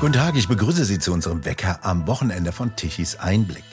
Guten 0.00 0.14
Tag, 0.14 0.34
ich 0.34 0.48
begrüße 0.48 0.86
Sie 0.86 0.98
zu 0.98 1.12
unserem 1.12 1.44
Wecker 1.44 1.80
am 1.84 2.06
Wochenende 2.06 2.52
von 2.52 2.74
Tichys 2.74 3.16
Einblick. 3.16 3.64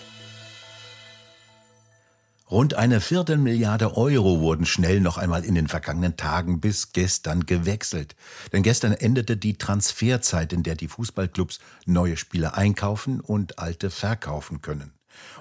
Rund 2.51 2.73
eine 2.73 2.99
Viertelmilliarde 2.99 3.95
Euro 3.95 4.41
wurden 4.41 4.65
schnell 4.65 4.99
noch 4.99 5.17
einmal 5.17 5.45
in 5.45 5.55
den 5.55 5.69
vergangenen 5.69 6.17
Tagen 6.17 6.59
bis 6.59 6.91
gestern 6.91 7.45
gewechselt. 7.45 8.17
Denn 8.51 8.61
gestern 8.61 8.91
endete 8.91 9.37
die 9.37 9.57
Transferzeit, 9.57 10.51
in 10.51 10.63
der 10.63 10.75
die 10.75 10.89
Fußballclubs 10.89 11.59
neue 11.85 12.17
Spieler 12.17 12.57
einkaufen 12.57 13.21
und 13.21 13.57
alte 13.57 13.89
verkaufen 13.89 14.61
können. 14.61 14.91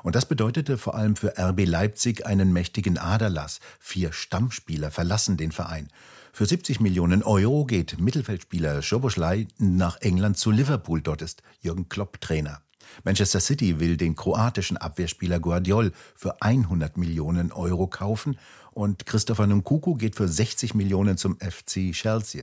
Und 0.05 0.15
das 0.15 0.27
bedeutete 0.27 0.79
vor 0.79 0.95
allem 0.95 1.17
für 1.17 1.37
RB 1.37 1.67
Leipzig 1.67 2.27
einen 2.27 2.53
mächtigen 2.53 2.97
Aderlass. 2.97 3.59
Vier 3.81 4.13
Stammspieler 4.13 4.93
verlassen 4.93 5.37
den 5.37 5.51
Verein. 5.51 5.89
Für 6.37 6.45
70 6.45 6.81
Millionen 6.81 7.23
Euro 7.23 7.65
geht 7.65 7.99
Mittelfeldspieler 7.99 8.83
Schoboschlei 8.83 9.49
nach 9.57 10.03
England 10.03 10.37
zu 10.37 10.51
Liverpool. 10.51 11.01
Dort 11.01 11.23
ist 11.23 11.43
Jürgen 11.63 11.89
Klopp 11.89 12.21
Trainer. 12.21 12.61
Manchester 13.05 13.41
City 13.41 13.81
will 13.81 13.97
den 13.97 14.17
kroatischen 14.17 14.77
Abwehrspieler 14.77 15.41
Guardiol 15.41 15.93
für 16.15 16.43
100 16.43 16.99
Millionen 16.99 17.53
Euro 17.53 17.87
kaufen 17.87 18.39
und 18.73 19.07
Christopher 19.07 19.47
Nkunku 19.47 19.95
geht 19.95 20.15
für 20.15 20.29
60 20.29 20.75
Millionen 20.75 21.17
zum 21.17 21.39
FC 21.41 21.93
Chelsea. 21.93 22.43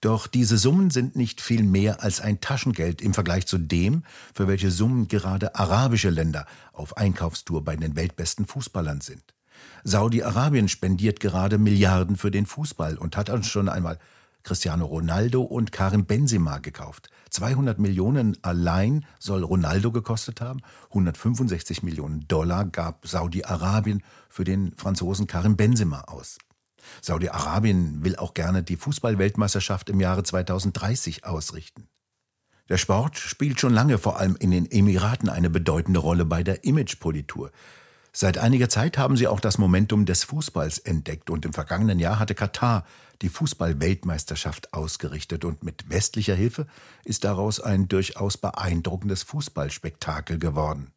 Doch 0.00 0.26
diese 0.26 0.56
Summen 0.56 0.88
sind 0.88 1.14
nicht 1.14 1.42
viel 1.42 1.62
mehr 1.62 2.02
als 2.02 2.22
ein 2.22 2.40
Taschengeld 2.40 3.02
im 3.02 3.12
Vergleich 3.12 3.46
zu 3.46 3.58
dem, 3.58 4.04
für 4.32 4.48
welche 4.48 4.70
Summen 4.70 5.08
gerade 5.08 5.54
arabische 5.54 6.08
Länder 6.08 6.46
auf 6.72 6.96
Einkaufstour 6.96 7.64
bei 7.64 7.76
den 7.76 7.96
weltbesten 7.96 8.46
Fußballern 8.46 9.02
sind. 9.02 9.33
Saudi-Arabien 9.84 10.68
spendiert 10.68 11.20
gerade 11.20 11.58
Milliarden 11.58 12.16
für 12.16 12.30
den 12.30 12.46
Fußball 12.46 12.96
und 12.96 13.16
hat 13.16 13.30
uns 13.30 13.48
schon 13.48 13.68
einmal 13.68 13.98
Cristiano 14.44 14.84
Ronaldo 14.84 15.42
und 15.42 15.72
Karim 15.72 16.04
Benzema 16.04 16.58
gekauft. 16.58 17.08
200 17.30 17.78
Millionen 17.78 18.36
allein 18.42 19.06
soll 19.18 19.42
Ronaldo 19.42 19.90
gekostet 19.90 20.40
haben. 20.40 20.60
165 20.90 21.82
Millionen 21.82 22.28
Dollar 22.28 22.66
gab 22.66 23.06
Saudi-Arabien 23.06 24.02
für 24.28 24.44
den 24.44 24.72
Franzosen 24.76 25.26
Karim 25.26 25.56
Benzema 25.56 26.02
aus. 26.02 26.38
Saudi-Arabien 27.00 28.04
will 28.04 28.16
auch 28.16 28.34
gerne 28.34 28.62
die 28.62 28.76
Fußballweltmeisterschaft 28.76 29.88
im 29.88 30.00
Jahre 30.00 30.22
2030 30.22 31.24
ausrichten. 31.24 31.88
Der 32.68 32.78
Sport 32.78 33.18
spielt 33.18 33.60
schon 33.60 33.74
lange 33.74 33.98
vor 33.98 34.18
allem 34.18 34.36
in 34.36 34.50
den 34.50 34.70
Emiraten 34.70 35.28
eine 35.28 35.50
bedeutende 35.50 36.00
Rolle 36.00 36.24
bei 36.24 36.42
der 36.42 36.64
Imagepolitur. 36.64 37.50
Seit 38.16 38.38
einiger 38.38 38.68
Zeit 38.68 38.96
haben 38.96 39.16
sie 39.16 39.26
auch 39.26 39.40
das 39.40 39.58
Momentum 39.58 40.06
des 40.06 40.22
Fußballs 40.22 40.78
entdeckt 40.78 41.30
und 41.30 41.44
im 41.44 41.52
vergangenen 41.52 41.98
Jahr 41.98 42.20
hatte 42.20 42.36
Katar 42.36 42.84
die 43.22 43.28
Fußball-Weltmeisterschaft 43.28 44.72
ausgerichtet 44.72 45.44
und 45.44 45.64
mit 45.64 45.90
westlicher 45.90 46.36
Hilfe 46.36 46.68
ist 47.04 47.24
daraus 47.24 47.58
ein 47.58 47.88
durchaus 47.88 48.36
beeindruckendes 48.36 49.24
Fußballspektakel 49.24 50.38
geworden. 50.38 50.92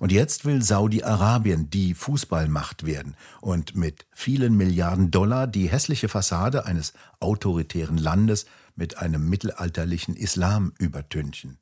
Und 0.00 0.12
jetzt 0.12 0.44
will 0.44 0.60
Saudi-Arabien 0.60 1.70
die 1.70 1.94
Fußballmacht 1.94 2.84
werden 2.84 3.16
und 3.40 3.74
mit 3.74 4.04
vielen 4.12 4.54
Milliarden 4.54 5.10
Dollar 5.10 5.46
die 5.46 5.70
hässliche 5.70 6.10
Fassade 6.10 6.66
eines 6.66 6.92
autoritären 7.20 7.96
Landes 7.96 8.44
mit 8.76 8.98
einem 8.98 9.30
mittelalterlichen 9.30 10.14
Islam 10.14 10.74
übertünchen. 10.78 11.58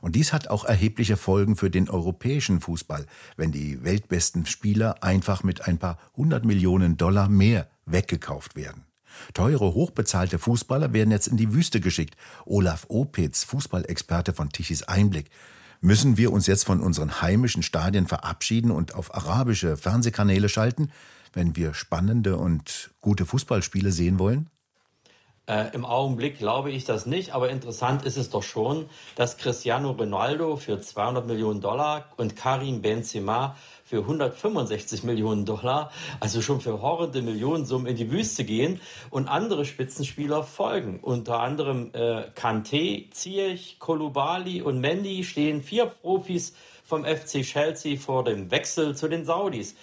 Und 0.00 0.16
dies 0.16 0.32
hat 0.32 0.48
auch 0.48 0.64
erhebliche 0.64 1.16
Folgen 1.16 1.56
für 1.56 1.70
den 1.70 1.88
europäischen 1.88 2.60
Fußball, 2.60 3.06
wenn 3.36 3.52
die 3.52 3.82
weltbesten 3.84 4.46
Spieler 4.46 5.02
einfach 5.02 5.42
mit 5.42 5.66
ein 5.66 5.78
paar 5.78 5.98
hundert 6.16 6.44
Millionen 6.44 6.96
Dollar 6.96 7.28
mehr 7.28 7.68
weggekauft 7.86 8.56
werden. 8.56 8.84
Teure, 9.34 9.74
hochbezahlte 9.74 10.38
Fußballer 10.38 10.92
werden 10.92 11.10
jetzt 11.10 11.28
in 11.28 11.36
die 11.36 11.52
Wüste 11.52 11.80
geschickt. 11.80 12.16
Olaf 12.46 12.86
Opitz, 12.88 13.44
Fußballexperte 13.44 14.32
von 14.32 14.50
Tichys 14.50 14.84
Einblick. 14.84 15.30
Müssen 15.80 16.16
wir 16.16 16.32
uns 16.32 16.46
jetzt 16.46 16.64
von 16.64 16.80
unseren 16.80 17.22
heimischen 17.22 17.62
Stadien 17.62 18.06
verabschieden 18.06 18.70
und 18.70 18.94
auf 18.94 19.14
arabische 19.14 19.76
Fernsehkanäle 19.76 20.48
schalten, 20.48 20.90
wenn 21.32 21.56
wir 21.56 21.74
spannende 21.74 22.36
und 22.36 22.90
gute 23.00 23.24
Fußballspiele 23.24 23.90
sehen 23.90 24.18
wollen? 24.18 24.48
Äh, 25.50 25.74
Im 25.74 25.84
Augenblick 25.84 26.38
glaube 26.38 26.70
ich 26.70 26.84
das 26.84 27.06
nicht, 27.06 27.34
aber 27.34 27.50
interessant 27.50 28.04
ist 28.04 28.16
es 28.16 28.30
doch 28.30 28.44
schon, 28.44 28.88
dass 29.16 29.36
Cristiano 29.36 29.90
Ronaldo 29.90 30.56
für 30.56 30.80
200 30.80 31.26
Millionen 31.26 31.60
Dollar 31.60 32.04
und 32.16 32.36
Karim 32.36 32.82
Benzema 32.82 33.56
für 33.90 34.02
165 34.02 35.02
Millionen 35.02 35.44
Dollar, 35.44 35.90
also 36.20 36.40
schon 36.42 36.60
für 36.60 36.80
horrende 36.80 37.22
Millionensummen 37.22 37.88
in 37.88 37.96
die 37.96 38.12
Wüste 38.12 38.44
gehen 38.44 38.80
und 39.10 39.26
andere 39.26 39.64
Spitzenspieler 39.64 40.44
folgen. 40.44 41.00
Unter 41.02 41.40
anderem 41.40 41.90
äh, 41.92 42.22
Kante, 42.36 43.06
Ziyech, 43.10 43.80
Kolubali 43.80 44.62
und 44.62 44.78
Mendy 44.78 45.24
stehen 45.24 45.60
vier 45.60 45.86
Profis 45.86 46.54
vom 46.84 47.04
FC 47.04 47.42
Chelsea 47.42 47.98
vor 47.98 48.22
dem 48.22 48.52
Wechsel 48.52 48.94
zu 48.94 49.08
den 49.08 49.24
Saudis. 49.24 49.74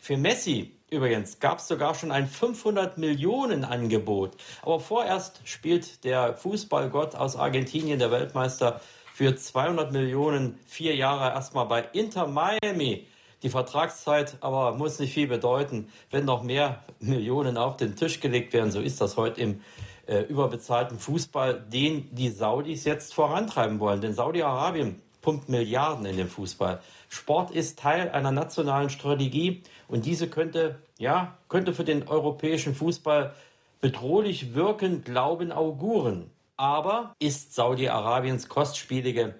Für 0.00 0.16
Messi 0.16 0.72
Übrigens 0.88 1.40
gab 1.40 1.58
es 1.58 1.66
sogar 1.66 1.96
schon 1.96 2.12
ein 2.12 2.28
500 2.28 2.96
Millionen 2.96 3.64
Angebot. 3.64 4.36
Aber 4.62 4.78
vorerst 4.78 5.40
spielt 5.42 6.04
der 6.04 6.34
Fußballgott 6.34 7.16
aus 7.16 7.34
Argentinien, 7.34 7.98
der 7.98 8.12
Weltmeister, 8.12 8.80
für 9.12 9.34
200 9.34 9.90
Millionen 9.90 10.60
vier 10.66 10.94
Jahre 10.94 11.30
erstmal 11.30 11.66
bei 11.66 11.82
Inter 11.92 12.28
Miami. 12.28 13.08
Die 13.46 13.50
Vertragszeit 13.50 14.38
aber 14.40 14.74
muss 14.74 14.98
nicht 14.98 15.14
viel 15.14 15.28
bedeuten. 15.28 15.86
Wenn 16.10 16.24
noch 16.24 16.42
mehr 16.42 16.82
Millionen 16.98 17.56
auf 17.56 17.76
den 17.76 17.94
Tisch 17.94 18.18
gelegt 18.18 18.52
werden, 18.52 18.72
so 18.72 18.80
ist 18.80 19.00
das 19.00 19.16
heute 19.16 19.40
im 19.40 19.60
äh, 20.08 20.22
überbezahlten 20.22 20.98
Fußball, 20.98 21.60
den 21.60 22.12
die 22.12 22.30
Saudis 22.30 22.82
jetzt 22.84 23.14
vorantreiben 23.14 23.78
wollen. 23.78 24.00
Denn 24.00 24.14
Saudi-Arabien 24.14 25.00
pumpt 25.22 25.48
Milliarden 25.48 26.06
in 26.06 26.16
den 26.16 26.26
Fußball. 26.26 26.80
Sport 27.08 27.52
ist 27.52 27.78
Teil 27.78 28.10
einer 28.10 28.32
nationalen 28.32 28.90
Strategie 28.90 29.62
und 29.86 30.06
diese 30.06 30.28
könnte, 30.28 30.80
ja, 30.98 31.38
könnte 31.48 31.72
für 31.72 31.84
den 31.84 32.08
europäischen 32.08 32.74
Fußball 32.74 33.32
bedrohlich 33.80 34.56
wirken, 34.56 35.04
glauben 35.04 35.52
Auguren. 35.52 36.32
Aber 36.56 37.14
ist 37.20 37.54
Saudi-Arabiens 37.54 38.48
kostspielige 38.48 39.36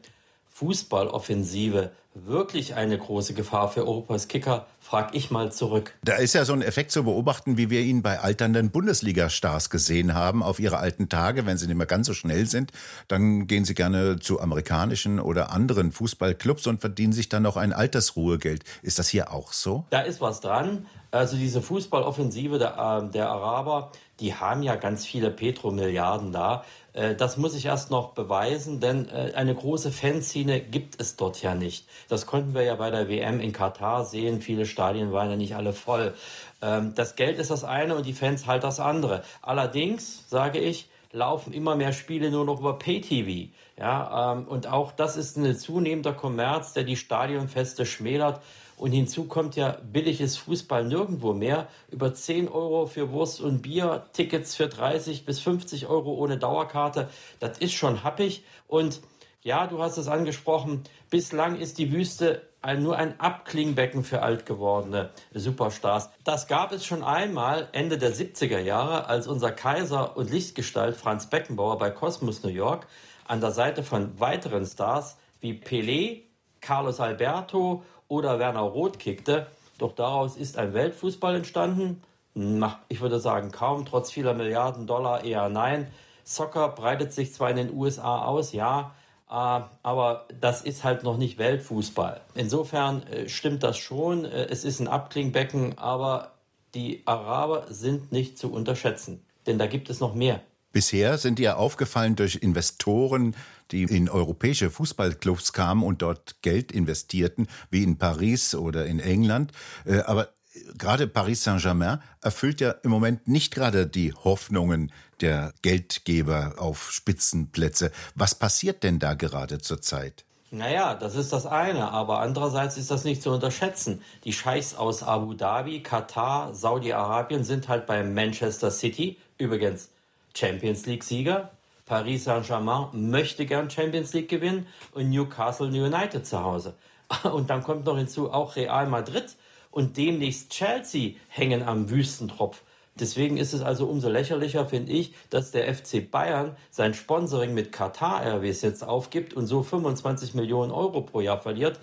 Fußballoffensive 0.50 1.90
wirklich 2.24 2.74
eine 2.74 2.96
große 2.96 3.34
Gefahr 3.34 3.68
für 3.68 3.86
Europas 3.86 4.28
Kicker, 4.28 4.66
frag 4.86 5.16
ich 5.16 5.32
mal 5.32 5.50
zurück. 5.50 5.94
Da 6.04 6.14
ist 6.14 6.34
ja 6.34 6.44
so 6.44 6.52
ein 6.52 6.62
Effekt 6.62 6.92
zu 6.92 7.02
beobachten, 7.02 7.56
wie 7.56 7.70
wir 7.70 7.80
ihn 7.80 8.02
bei 8.02 8.20
alternden 8.20 8.70
Bundesliga-Stars 8.70 9.68
gesehen 9.68 10.14
haben 10.14 10.44
auf 10.44 10.60
ihre 10.60 10.78
alten 10.78 11.08
Tage. 11.08 11.44
Wenn 11.44 11.58
sie 11.58 11.66
nicht 11.66 11.76
mehr 11.76 11.86
ganz 11.86 12.06
so 12.06 12.14
schnell 12.14 12.46
sind, 12.46 12.70
dann 13.08 13.48
gehen 13.48 13.64
sie 13.64 13.74
gerne 13.74 14.20
zu 14.20 14.40
amerikanischen 14.40 15.18
oder 15.18 15.50
anderen 15.50 15.90
Fußballclubs 15.90 16.68
und 16.68 16.80
verdienen 16.80 17.12
sich 17.12 17.28
dann 17.28 17.42
noch 17.42 17.56
ein 17.56 17.72
Altersruhegeld. 17.72 18.62
Ist 18.82 19.00
das 19.00 19.08
hier 19.08 19.32
auch 19.32 19.52
so? 19.52 19.86
Da 19.90 20.02
ist 20.02 20.20
was 20.20 20.40
dran. 20.40 20.86
Also 21.10 21.36
diese 21.36 21.62
Fußballoffensive 21.62 22.58
der, 22.58 23.02
äh, 23.08 23.10
der 23.10 23.30
Araber, 23.30 23.90
die 24.20 24.34
haben 24.34 24.62
ja 24.62 24.76
ganz 24.76 25.04
viele 25.04 25.30
Petromilliarden 25.30 26.32
da. 26.32 26.64
Äh, 26.92 27.14
das 27.14 27.36
muss 27.36 27.54
ich 27.54 27.66
erst 27.66 27.90
noch 27.90 28.12
beweisen, 28.12 28.80
denn 28.80 29.08
äh, 29.08 29.32
eine 29.34 29.54
große 29.54 29.92
Fanszene 29.92 30.60
gibt 30.60 31.00
es 31.00 31.16
dort 31.16 31.40
ja 31.42 31.54
nicht. 31.54 31.86
Das 32.08 32.26
konnten 32.26 32.54
wir 32.54 32.62
ja 32.62 32.74
bei 32.74 32.90
der 32.90 33.08
WM 33.08 33.40
in 33.40 33.52
Katar 33.52 34.04
sehen. 34.04 34.40
Viele 34.40 34.66
Stadien 34.76 35.10
waren 35.10 35.30
ja 35.30 35.36
nicht 35.36 35.56
alle 35.56 35.72
voll. 35.72 36.12
Ähm, 36.60 36.92
das 36.94 37.16
Geld 37.16 37.38
ist 37.38 37.50
das 37.50 37.64
eine 37.64 37.96
und 37.96 38.04
die 38.04 38.12
Fans 38.12 38.46
halt 38.46 38.62
das 38.62 38.78
andere. 38.78 39.22
Allerdings, 39.40 40.28
sage 40.28 40.58
ich, 40.58 40.90
laufen 41.12 41.54
immer 41.54 41.76
mehr 41.76 41.94
Spiele 41.94 42.30
nur 42.30 42.44
noch 42.44 42.60
über 42.60 42.78
Pay-TV. 42.78 43.50
Ja, 43.78 44.32
ähm, 44.32 44.46
und 44.46 44.66
auch 44.66 44.92
das 44.92 45.16
ist 45.16 45.38
ein 45.38 45.56
zunehmender 45.56 46.12
Kommerz, 46.12 46.74
der 46.74 46.84
die 46.84 46.96
Stadionfeste 46.96 47.86
schmälert. 47.86 48.42
Und 48.76 48.92
hinzu 48.92 49.24
kommt 49.24 49.56
ja 49.56 49.78
billiges 49.90 50.36
Fußball 50.36 50.84
nirgendwo 50.84 51.32
mehr. 51.32 51.68
Über 51.90 52.12
10 52.12 52.48
Euro 52.48 52.84
für 52.84 53.10
Wurst 53.12 53.40
und 53.40 53.62
Bier, 53.62 54.04
Tickets 54.12 54.54
für 54.54 54.68
30 54.68 55.24
bis 55.24 55.40
50 55.40 55.86
Euro 55.86 56.12
ohne 56.12 56.36
Dauerkarte. 56.36 57.08
Das 57.40 57.56
ist 57.56 57.72
schon 57.72 58.04
happig. 58.04 58.44
Und 58.68 59.00
ja, 59.42 59.66
du 59.66 59.80
hast 59.80 59.96
es 59.96 60.08
angesprochen, 60.08 60.82
bislang 61.08 61.56
ist 61.56 61.78
die 61.78 61.92
Wüste 61.92 62.42
nur 62.74 62.96
ein 62.96 63.20
Abklingbecken 63.20 64.02
für 64.02 64.22
altgewordene 64.22 65.10
Superstars. 65.32 66.10
Das 66.24 66.48
gab 66.48 66.72
es 66.72 66.84
schon 66.84 67.04
einmal 67.04 67.68
Ende 67.72 67.98
der 67.98 68.12
70er 68.12 68.58
Jahre, 68.58 69.06
als 69.06 69.28
unser 69.28 69.52
Kaiser 69.52 70.16
und 70.16 70.30
Lichtgestalt 70.30 70.96
Franz 70.96 71.28
Beckenbauer 71.30 71.78
bei 71.78 71.90
Cosmos 71.90 72.42
New 72.42 72.50
York 72.50 72.86
an 73.28 73.40
der 73.40 73.52
Seite 73.52 73.82
von 73.82 74.18
weiteren 74.18 74.66
Stars 74.66 75.16
wie 75.40 75.52
Pelé, 75.52 76.22
Carlos 76.60 77.00
Alberto 77.00 77.84
oder 78.08 78.38
Werner 78.38 78.60
Roth 78.60 78.98
kickte. 78.98 79.46
Doch 79.78 79.94
daraus 79.94 80.36
ist 80.36 80.58
ein 80.58 80.74
Weltfußball 80.74 81.36
entstanden. 81.36 82.02
Na, 82.34 82.80
ich 82.88 83.00
würde 83.00 83.20
sagen, 83.20 83.50
kaum, 83.50 83.86
trotz 83.86 84.10
vieler 84.10 84.34
Milliarden 84.34 84.86
Dollar 84.86 85.24
eher 85.24 85.48
nein. 85.48 85.88
Soccer 86.24 86.70
breitet 86.70 87.12
sich 87.12 87.32
zwar 87.32 87.50
in 87.50 87.56
den 87.56 87.74
USA 87.74 88.24
aus, 88.24 88.52
ja, 88.52 88.94
aber 89.26 90.26
das 90.40 90.62
ist 90.62 90.84
halt 90.84 91.02
noch 91.02 91.16
nicht 91.16 91.38
Weltfußball. 91.38 92.20
Insofern 92.34 93.02
äh, 93.04 93.28
stimmt 93.28 93.62
das 93.62 93.76
schon. 93.76 94.24
Äh, 94.24 94.46
es 94.50 94.64
ist 94.64 94.80
ein 94.80 94.88
Abklingbecken, 94.88 95.78
aber 95.78 96.32
die 96.74 97.02
Araber 97.06 97.66
sind 97.70 98.12
nicht 98.12 98.38
zu 98.38 98.52
unterschätzen. 98.52 99.24
Denn 99.46 99.58
da 99.58 99.66
gibt 99.66 99.90
es 99.90 100.00
noch 100.00 100.14
mehr. 100.14 100.42
Bisher 100.72 101.16
sind 101.16 101.38
ja 101.38 101.56
aufgefallen 101.56 102.16
durch 102.16 102.36
Investoren, 102.36 103.34
die 103.70 103.84
in 103.84 104.08
europäische 104.08 104.70
Fußballclubs 104.70 105.52
kamen 105.52 105.82
und 105.82 106.02
dort 106.02 106.42
Geld 106.42 106.70
investierten, 106.70 107.48
wie 107.70 107.82
in 107.82 107.96
Paris 107.96 108.54
oder 108.54 108.86
in 108.86 109.00
England. 109.00 109.52
Äh, 109.86 110.00
aber 110.00 110.35
gerade 110.76 111.06
Paris 111.06 111.44
Saint-Germain 111.44 112.00
erfüllt 112.22 112.60
ja 112.60 112.70
im 112.82 112.90
Moment 112.90 113.28
nicht 113.28 113.54
gerade 113.54 113.86
die 113.86 114.12
Hoffnungen 114.12 114.92
der 115.20 115.52
Geldgeber 115.62 116.54
auf 116.58 116.90
Spitzenplätze. 116.92 117.90
Was 118.14 118.34
passiert 118.34 118.82
denn 118.82 118.98
da 118.98 119.14
gerade 119.14 119.58
zurzeit? 119.58 120.24
Naja, 120.50 120.94
das 120.94 121.16
ist 121.16 121.32
das 121.32 121.44
eine, 121.44 121.90
aber 121.90 122.20
andererseits 122.20 122.76
ist 122.76 122.90
das 122.90 123.04
nicht 123.04 123.20
zu 123.20 123.30
unterschätzen. 123.30 124.00
Die 124.24 124.32
Scheichs 124.32 124.74
aus 124.74 125.02
Abu 125.02 125.34
Dhabi, 125.34 125.82
Katar, 125.82 126.54
Saudi-Arabien 126.54 127.42
sind 127.42 127.68
halt 127.68 127.86
bei 127.86 128.02
Manchester 128.04 128.70
City, 128.70 129.18
übrigens 129.38 129.90
Champions 130.34 130.86
League-Sieger. 130.86 131.50
Paris 131.84 132.24
Saint-Germain 132.24 132.88
möchte 132.92 133.44
gern 133.44 133.70
Champions 133.70 134.12
League 134.12 134.28
gewinnen 134.28 134.66
und 134.92 135.10
Newcastle 135.10 135.66
United 135.66 136.26
zu 136.26 136.42
Hause. 136.42 136.74
Und 137.22 137.50
dann 137.50 137.62
kommt 137.62 137.84
noch 137.84 137.96
hinzu, 137.96 138.32
auch 138.32 138.56
Real 138.56 138.88
Madrid 138.88 139.36
und 139.76 139.98
demnächst 139.98 140.52
Chelsea 140.52 141.16
hängen 141.28 141.62
am 141.62 141.90
Wüstentropf. 141.90 142.62
Deswegen 142.98 143.36
ist 143.36 143.52
es 143.52 143.60
also 143.60 143.86
umso 143.86 144.08
lächerlicher, 144.08 144.64
finde 144.64 144.90
ich, 144.92 145.14
dass 145.28 145.50
der 145.50 145.72
FC 145.72 146.10
Bayern 146.10 146.56
sein 146.70 146.94
Sponsoring 146.94 147.52
mit 147.52 147.72
Qatar 147.72 148.24
Airways 148.24 148.62
jetzt 148.62 148.82
aufgibt 148.82 149.34
und 149.34 149.46
so 149.46 149.62
25 149.62 150.32
Millionen 150.32 150.72
Euro 150.72 151.02
pro 151.02 151.20
Jahr 151.20 151.38
verliert. 151.38 151.78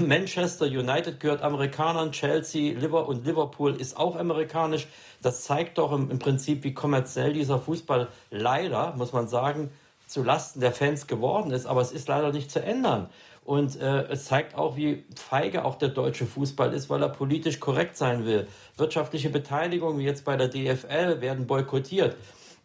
Manchester 0.00 0.66
United 0.66 1.18
gehört 1.18 1.40
Amerikanern, 1.40 2.12
Chelsea, 2.12 2.78
Liverpool 2.78 3.14
und 3.14 3.24
Liverpool 3.24 3.74
ist 3.74 3.96
auch 3.96 4.16
amerikanisch. 4.16 4.86
Das 5.22 5.44
zeigt 5.44 5.78
doch 5.78 5.92
im, 5.92 6.10
im 6.10 6.18
Prinzip, 6.18 6.62
wie 6.62 6.74
kommerziell 6.74 7.32
dieser 7.32 7.58
Fußball 7.58 8.08
leider, 8.30 8.92
muss 8.96 9.14
man 9.14 9.28
sagen, 9.28 9.70
zu 10.06 10.22
Lasten 10.22 10.60
der 10.60 10.72
Fans 10.72 11.06
geworden 11.06 11.52
ist. 11.52 11.64
Aber 11.64 11.80
es 11.80 11.90
ist 11.90 12.06
leider 12.06 12.32
nicht 12.32 12.50
zu 12.50 12.62
ändern. 12.62 13.08
Und 13.44 13.78
äh, 13.78 14.04
es 14.04 14.24
zeigt 14.24 14.54
auch, 14.54 14.76
wie 14.76 15.04
feige 15.16 15.64
auch 15.64 15.76
der 15.76 15.90
deutsche 15.90 16.24
Fußball 16.24 16.72
ist, 16.72 16.88
weil 16.88 17.02
er 17.02 17.10
politisch 17.10 17.60
korrekt 17.60 17.96
sein 17.96 18.24
will. 18.24 18.46
Wirtschaftliche 18.76 19.28
Beteiligung, 19.28 19.98
wie 19.98 20.04
jetzt 20.04 20.24
bei 20.24 20.36
der 20.36 20.48
DFL, 20.48 21.20
werden 21.20 21.46
boykottiert. 21.46 22.16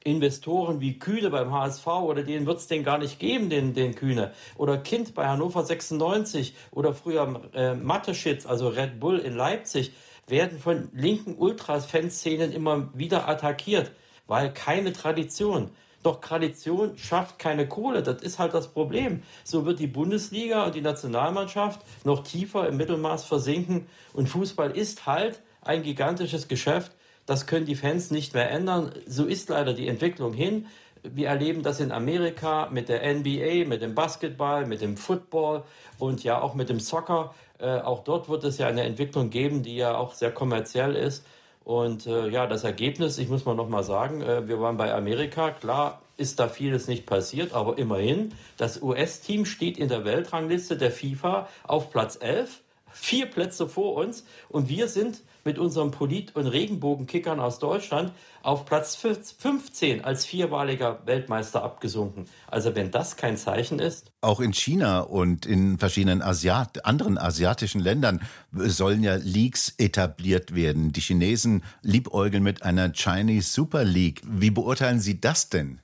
Investoren 0.01 0.79
wie 0.79 0.97
Kühne 0.97 1.29
beim 1.29 1.51
HSV 1.51 1.85
oder 1.85 2.23
denen 2.23 2.45
wird 2.45 2.59
es 2.59 2.67
den 2.67 2.85
gar 2.85 2.97
nicht 2.97 3.19
geben, 3.19 3.49
den, 3.49 3.73
den 3.73 3.95
Kühne. 3.95 4.31
Oder 4.55 4.77
Kind 4.77 5.13
bei 5.13 5.27
Hannover 5.27 5.65
96 5.65 6.55
oder 6.71 6.93
früher 6.93 7.41
äh, 7.53 7.73
Mateschitz, 7.73 8.45
also 8.45 8.69
Red 8.69 9.01
Bull 9.01 9.19
in 9.19 9.35
Leipzig, 9.35 9.91
werden 10.27 10.59
von 10.59 10.89
linken 10.93 11.35
Ultras-Fanszenen 11.35 12.53
immer 12.53 12.89
wieder 12.93 13.27
attackiert, 13.27 13.91
weil 14.27 14.53
keine 14.53 14.93
Tradition. 14.93 15.71
Doch 16.03 16.21
Tradition 16.21 16.97
schafft 16.97 17.39
keine 17.39 17.67
Kohle. 17.67 18.03
Das 18.03 18.21
ist 18.21 18.39
halt 18.39 18.53
das 18.53 18.69
Problem. 18.69 19.23
So 19.43 19.65
wird 19.65 19.79
die 19.79 19.87
Bundesliga 19.87 20.65
und 20.65 20.75
die 20.75 20.81
Nationalmannschaft 20.81 21.81
noch 22.05 22.23
tiefer 22.23 22.67
im 22.67 22.77
Mittelmaß 22.77 23.25
versinken. 23.25 23.87
Und 24.13 24.27
Fußball 24.27 24.71
ist 24.71 25.05
halt 25.05 25.41
ein 25.61 25.83
gigantisches 25.83 26.47
Geschäft. 26.47 26.93
Das 27.25 27.47
können 27.47 27.65
die 27.65 27.75
Fans 27.75 28.11
nicht 28.11 28.33
mehr 28.33 28.49
ändern. 28.49 28.91
So 29.05 29.25
ist 29.25 29.49
leider 29.49 29.73
die 29.73 29.87
Entwicklung 29.87 30.33
hin. 30.33 30.67
Wir 31.03 31.27
erleben 31.27 31.63
das 31.63 31.79
in 31.79 31.91
Amerika 31.91 32.69
mit 32.71 32.89
der 32.89 33.01
NBA, 33.13 33.67
mit 33.67 33.81
dem 33.81 33.95
Basketball, 33.95 34.65
mit 34.65 34.81
dem 34.81 34.97
Football 34.97 35.63
und 35.97 36.23
ja 36.23 36.41
auch 36.41 36.55
mit 36.55 36.69
dem 36.69 36.79
Soccer. 36.79 37.33
Äh, 37.59 37.79
auch 37.79 38.03
dort 38.03 38.29
wird 38.29 38.43
es 38.45 38.57
ja 38.57 38.67
eine 38.67 38.83
Entwicklung 38.83 39.29
geben, 39.29 39.63
die 39.63 39.75
ja 39.75 39.97
auch 39.97 40.13
sehr 40.13 40.31
kommerziell 40.31 40.95
ist. 40.95 41.25
Und 41.63 42.07
äh, 42.07 42.29
ja, 42.29 42.47
das 42.47 42.63
Ergebnis, 42.63 43.17
ich 43.17 43.29
muss 43.29 43.45
mal 43.45 43.55
nochmal 43.55 43.83
sagen, 43.83 44.21
äh, 44.21 44.47
wir 44.47 44.59
waren 44.59 44.77
bei 44.77 44.93
Amerika, 44.93 45.51
klar 45.51 46.01
ist 46.17 46.39
da 46.39 46.49
vieles 46.49 46.87
nicht 46.87 47.05
passiert, 47.05 47.53
aber 47.53 47.77
immerhin, 47.77 48.33
das 48.57 48.81
US-Team 48.81 49.45
steht 49.45 49.77
in 49.77 49.87
der 49.87 50.03
Weltrangliste 50.03 50.75
der 50.75 50.91
FIFA 50.91 51.47
auf 51.63 51.91
Platz 51.91 52.17
11, 52.19 52.61
vier 52.91 53.25
Plätze 53.25 53.67
vor 53.67 53.95
uns 53.95 54.25
und 54.49 54.69
wir 54.69 54.87
sind 54.87 55.21
mit 55.45 55.57
unseren 55.57 55.91
Polit- 55.91 56.35
und 56.35 56.47
Regenbogenkickern 56.47 57.39
aus 57.39 57.59
Deutschland 57.59 58.11
auf 58.43 58.65
Platz 58.65 58.95
15 58.95 60.03
als 60.03 60.25
viermaliger 60.25 61.01
Weltmeister 61.05 61.63
abgesunken. 61.63 62.25
Also 62.47 62.75
wenn 62.75 62.91
das 62.91 63.17
kein 63.17 63.37
Zeichen 63.37 63.79
ist. 63.79 64.11
Auch 64.21 64.39
in 64.41 64.53
China 64.53 64.99
und 64.99 65.45
in 65.45 65.77
verschiedenen 65.77 66.21
Asiat 66.21 66.85
anderen 66.85 67.17
asiatischen 67.17 67.81
Ländern 67.81 68.21
sollen 68.51 69.03
ja 69.03 69.15
Leagues 69.15 69.73
etabliert 69.77 70.53
werden. 70.55 70.91
Die 70.91 71.01
Chinesen 71.01 71.63
liebäugeln 71.81 72.43
mit 72.43 72.63
einer 72.63 72.91
Chinese 72.93 73.49
Super 73.51 73.83
League. 73.83 74.21
Wie 74.25 74.51
beurteilen 74.51 74.99
Sie 74.99 75.19
das 75.19 75.49
denn? 75.49 75.81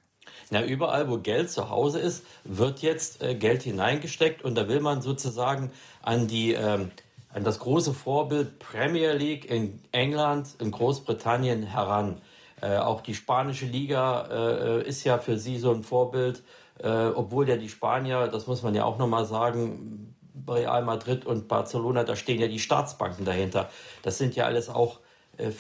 Na, 0.52 0.64
überall, 0.64 1.10
wo 1.10 1.18
Geld 1.18 1.50
zu 1.50 1.70
Hause 1.70 2.00
ist, 2.00 2.26
wird 2.44 2.80
jetzt 2.80 3.24
äh, 3.24 3.36
Geld 3.36 3.64
hineingesteckt 3.64 4.44
und 4.44 4.56
da 4.56 4.68
will 4.68 4.80
man 4.80 5.02
sozusagen 5.02 5.72
an 6.02 6.28
die 6.28 6.54
ähm, 6.54 6.92
an 7.36 7.44
das 7.44 7.60
große 7.60 7.94
Vorbild 7.94 8.60
Premier 8.60 9.12
League 9.12 9.44
in 9.52 9.82
England, 9.92 10.56
in 10.60 10.72
Großbritannien 10.72 11.64
heran. 11.64 12.22
Äh, 12.62 12.78
auch 12.78 13.02
die 13.02 13.14
spanische 13.14 13.66
Liga 13.66 14.28
äh, 14.32 14.88
ist 14.88 15.04
ja 15.04 15.18
für 15.18 15.38
sie 15.38 15.58
so 15.58 15.74
ein 15.74 15.84
Vorbild, 15.84 16.44
äh, 16.80 16.88
obwohl 16.88 17.50
ja 17.50 17.58
die 17.58 17.68
Spanier, 17.68 18.30
das 18.30 18.48
muss 18.48 18.64
man 18.64 18.74
ja 18.74 18.86
auch 18.86 18.98
nochmal 18.98 19.26
sagen, 19.26 20.16
Real 20.48 20.84
Madrid 20.86 21.26
und 21.26 21.50
Barcelona, 21.50 22.06
da 22.06 22.16
stehen 22.16 22.40
ja 22.40 22.48
die 22.48 22.60
Staatsbanken 22.60 23.26
dahinter. 23.26 23.70
Das 24.02 24.18
sind 24.18 24.36
ja 24.38 24.46
alles 24.46 24.70
auch 24.70 25.02
äh, 25.36 25.52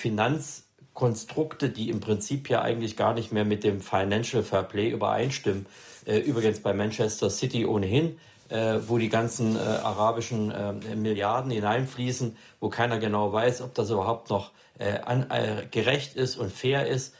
Finanzkonstrukte, 0.95 1.69
die 1.69 1.89
im 1.89 1.99
Prinzip 1.99 2.49
ja 2.49 2.61
eigentlich 2.61 2.95
gar 2.95 3.13
nicht 3.13 3.31
mehr 3.31 3.45
mit 3.45 3.63
dem 3.63 3.81
Financial 3.81 4.43
Fair 4.43 4.63
Play 4.63 4.89
übereinstimmen. 4.89 5.65
Äh, 6.05 6.19
übrigens 6.19 6.61
bei 6.61 6.73
Manchester 6.73 7.29
City 7.29 7.65
ohnehin 7.65 8.17
äh, 8.49 8.77
wo 8.87 8.99
die 8.99 9.09
ganzen 9.09 9.55
äh, 9.55 9.59
arabischen 9.59 10.53
Milliarden 10.95 11.49
hineinfließen, 11.49 12.37
wo 12.59 12.69
keiner 12.69 12.99
genau 12.99 13.33
weiß, 13.33 13.61
ob 13.61 13.73
das 13.73 13.89
überhaupt 13.89 14.29
noch 14.29 14.51
gerecht 15.71 16.17
ist 16.17 16.35
und 16.35 16.51
fair 16.51 16.85
ist. 16.85 17.15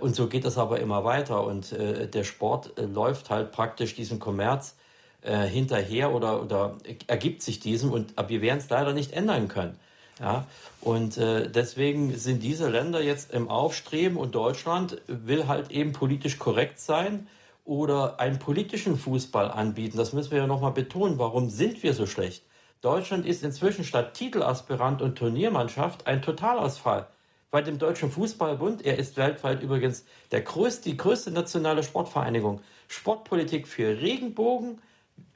Und 0.00 0.14
so 0.14 0.26
geht 0.26 0.44
das 0.44 0.58
aber 0.58 0.78
immer 0.78 1.04
weiter. 1.04 1.42
Und 1.42 1.72
der 1.72 2.22
Sport 2.22 2.74
läuft 2.76 3.30
halt 3.30 3.50
praktisch 3.50 3.94
diesem 3.94 4.18
Kommerz 4.18 4.76
hinterher 5.22 6.12
oder, 6.12 6.42
oder 6.42 6.76
ergibt 7.06 7.40
sich 7.40 7.60
diesem. 7.60 7.92
Und 7.92 8.12
wir 8.28 8.42
werden 8.42 8.58
es 8.58 8.68
leider 8.68 8.92
nicht 8.92 9.12
ändern 9.12 9.48
können. 9.48 9.78
Ja, 10.20 10.46
und 10.80 11.16
äh, 11.16 11.48
deswegen 11.48 12.16
sind 12.16 12.42
diese 12.42 12.68
Länder 12.68 13.02
jetzt 13.02 13.32
im 13.32 13.48
Aufstreben 13.48 14.16
und 14.16 14.34
Deutschland 14.34 15.00
will 15.06 15.46
halt 15.46 15.70
eben 15.70 15.92
politisch 15.92 16.38
korrekt 16.38 16.80
sein 16.80 17.28
oder 17.64 18.18
einen 18.18 18.38
politischen 18.38 18.98
Fußball 18.98 19.50
anbieten. 19.50 19.96
Das 19.96 20.12
müssen 20.12 20.32
wir 20.32 20.38
ja 20.38 20.46
nochmal 20.46 20.72
betonen. 20.72 21.18
Warum 21.18 21.50
sind 21.50 21.82
wir 21.82 21.94
so 21.94 22.06
schlecht? 22.06 22.42
Deutschland 22.80 23.26
ist 23.26 23.44
inzwischen 23.44 23.84
statt 23.84 24.14
Titelaspirant 24.14 25.02
und 25.02 25.16
Turniermannschaft 25.16 26.06
ein 26.06 26.22
Totalausfall. 26.22 27.06
Bei 27.50 27.62
dem 27.62 27.78
Deutschen 27.78 28.10
Fußballbund, 28.10 28.84
er 28.84 28.98
ist 28.98 29.16
weltweit 29.16 29.62
übrigens 29.62 30.04
der 30.32 30.42
größte, 30.42 30.90
die 30.90 30.96
größte 30.96 31.30
nationale 31.30 31.82
Sportvereinigung, 31.82 32.60
Sportpolitik 32.88 33.66
für 33.66 34.00
Regenbogen, 34.00 34.80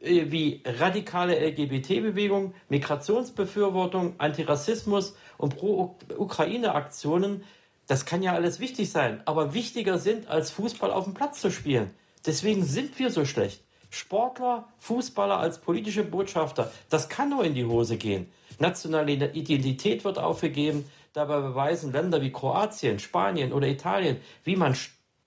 wie 0.01 0.63
radikale 0.65 1.39
LGBT-Bewegung, 1.39 2.55
Migrationsbefürwortung, 2.69 4.15
Antirassismus 4.19 5.17
und 5.39 5.57
Pro-Ukraine-Aktionen. 5.57 7.45
Das 7.87 8.05
kann 8.05 8.23
ja 8.23 8.33
alles 8.33 8.59
wichtig 8.59 8.91
sein, 8.91 9.23
aber 9.27 9.55
wichtiger 9.55 9.99
sind, 9.99 10.29
als 10.29 10.51
Fußball 10.51 10.91
auf 10.91 11.05
dem 11.05 11.15
Platz 11.15 11.41
zu 11.41 11.51
spielen. 11.51 11.91
Deswegen 12.27 12.65
sind 12.65 12.99
wir 12.99 13.11
so 13.11 13.25
schlecht. 13.25 13.63
Sportler, 13.91 14.69
Fußballer 14.79 15.39
als 15.39 15.61
politische 15.61 16.03
Botschafter, 16.03 16.73
das 16.89 17.09
kann 17.09 17.29
nur 17.29 17.45
in 17.45 17.55
die 17.55 17.67
Hose 17.67 17.99
gehen. 17.99 18.27
Nationale 18.59 19.13
Identität 19.13 20.05
wird 20.05 20.19
aufgegeben. 20.19 20.87
Dabei 21.13 21.41
beweisen 21.41 21.93
Länder 21.93 22.23
wie 22.23 22.33
Kroatien, 22.33 22.99
Spanien 22.99 23.53
oder 23.53 23.69
Italien, 23.69 24.17
wie 24.45 24.57
man 24.57 24.75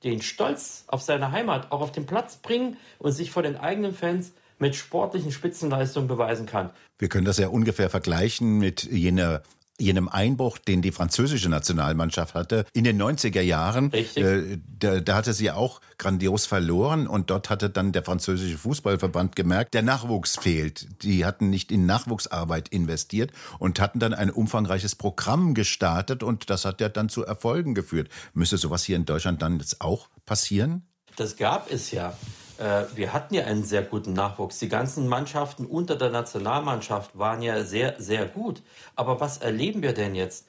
den 0.04 0.22
Stolz 0.22 0.86
auf 0.88 1.04
seine 1.04 1.32
Heimat 1.32 1.72
auch 1.72 1.82
auf 1.82 1.92
den 1.92 2.08
Platz 2.08 2.38
bringen 2.38 2.78
und 2.98 3.12
sich 3.12 3.30
vor 3.30 3.44
den 3.44 3.56
eigenen 3.56 3.94
Fans 3.94 4.34
mit 4.60 4.76
sportlichen 4.76 5.32
Spitzenleistungen 5.32 6.08
beweisen 6.08 6.46
kann. 6.46 6.70
Wir 6.98 7.10
können 7.10 7.26
das 7.26 7.38
ja 7.38 7.50
ungefähr 7.50 7.90
vergleichen 7.90 8.58
mit 8.58 8.84
jener 8.84 9.42
jenem 9.78 10.08
Einbruch, 10.08 10.58
den 10.58 10.82
die 10.82 10.92
französische 10.92 11.50
Nationalmannschaft 11.50 12.34
hatte 12.34 12.66
in 12.74 12.86
den 12.86 13.02
90er 13.02 13.42
Jahren. 13.42 13.88
Richtig. 13.90 14.24
Äh, 14.24 14.58
da, 14.80 15.02
da 15.02 15.16
hatte 15.16 15.34
sie 15.34 15.52
auch 15.52 15.82
grandios 15.98 16.46
verloren 16.46 17.08
und 17.08 17.30
dort 17.30 17.50
hatte 17.50 17.70
dann 17.70 17.92
der 17.92 18.04
französische 18.04 18.58
Fußballverband 18.58 19.36
gemerkt, 19.36 19.74
der 19.74 19.82
Nachwuchs 19.82 20.38
fehlt. 20.38 21.04
Die 21.04 21.26
hatten 21.26 21.50
nicht 21.50 21.72
in 21.72 21.86
Nachwuchsarbeit 21.86 22.70
investiert 22.70 23.32
und 23.60 23.80
hatten 23.82 24.00
dann 24.00 24.14
ein 24.14 24.30
umfangreiches 24.30 24.96
Programm 24.96 25.54
gestartet 25.54 26.24
und 26.24 26.50
das 26.50 26.64
hat 26.64 26.80
ja 26.80 26.90
dann 26.90 27.10
zu 27.10 27.26
Erfolgen 27.26 27.74
geführt. 27.74 28.10
Müsste 28.34 28.58
sowas 28.58 28.84
hier 28.84 28.96
in 28.96 29.06
Deutschland 29.06 29.42
dann 29.42 29.60
jetzt 29.60 29.82
auch 29.82 30.08
passieren? 30.26 30.84
Das 31.18 31.36
gab 31.36 31.72
es 31.72 31.92
ja. 31.92 32.18
Äh, 32.58 32.84
wir 32.96 33.14
hatten 33.14 33.34
ja 33.34 33.46
einen 33.46 33.64
sehr 33.64 33.84
guten 33.84 34.14
Nachwuchs. 34.14 34.60
Die 34.60 34.70
ganzen 34.70 35.08
Mannschaften 35.08 35.66
unter 35.66 35.96
der 35.96 36.10
Nationalmannschaft 36.10 37.18
waren 37.18 37.42
ja 37.42 37.64
sehr, 37.64 37.96
sehr 38.00 38.26
gut. 38.26 38.62
Aber 38.96 39.20
was 39.20 39.38
erleben 39.38 39.82
wir 39.82 39.94
denn 39.94 40.16
jetzt? 40.16 40.46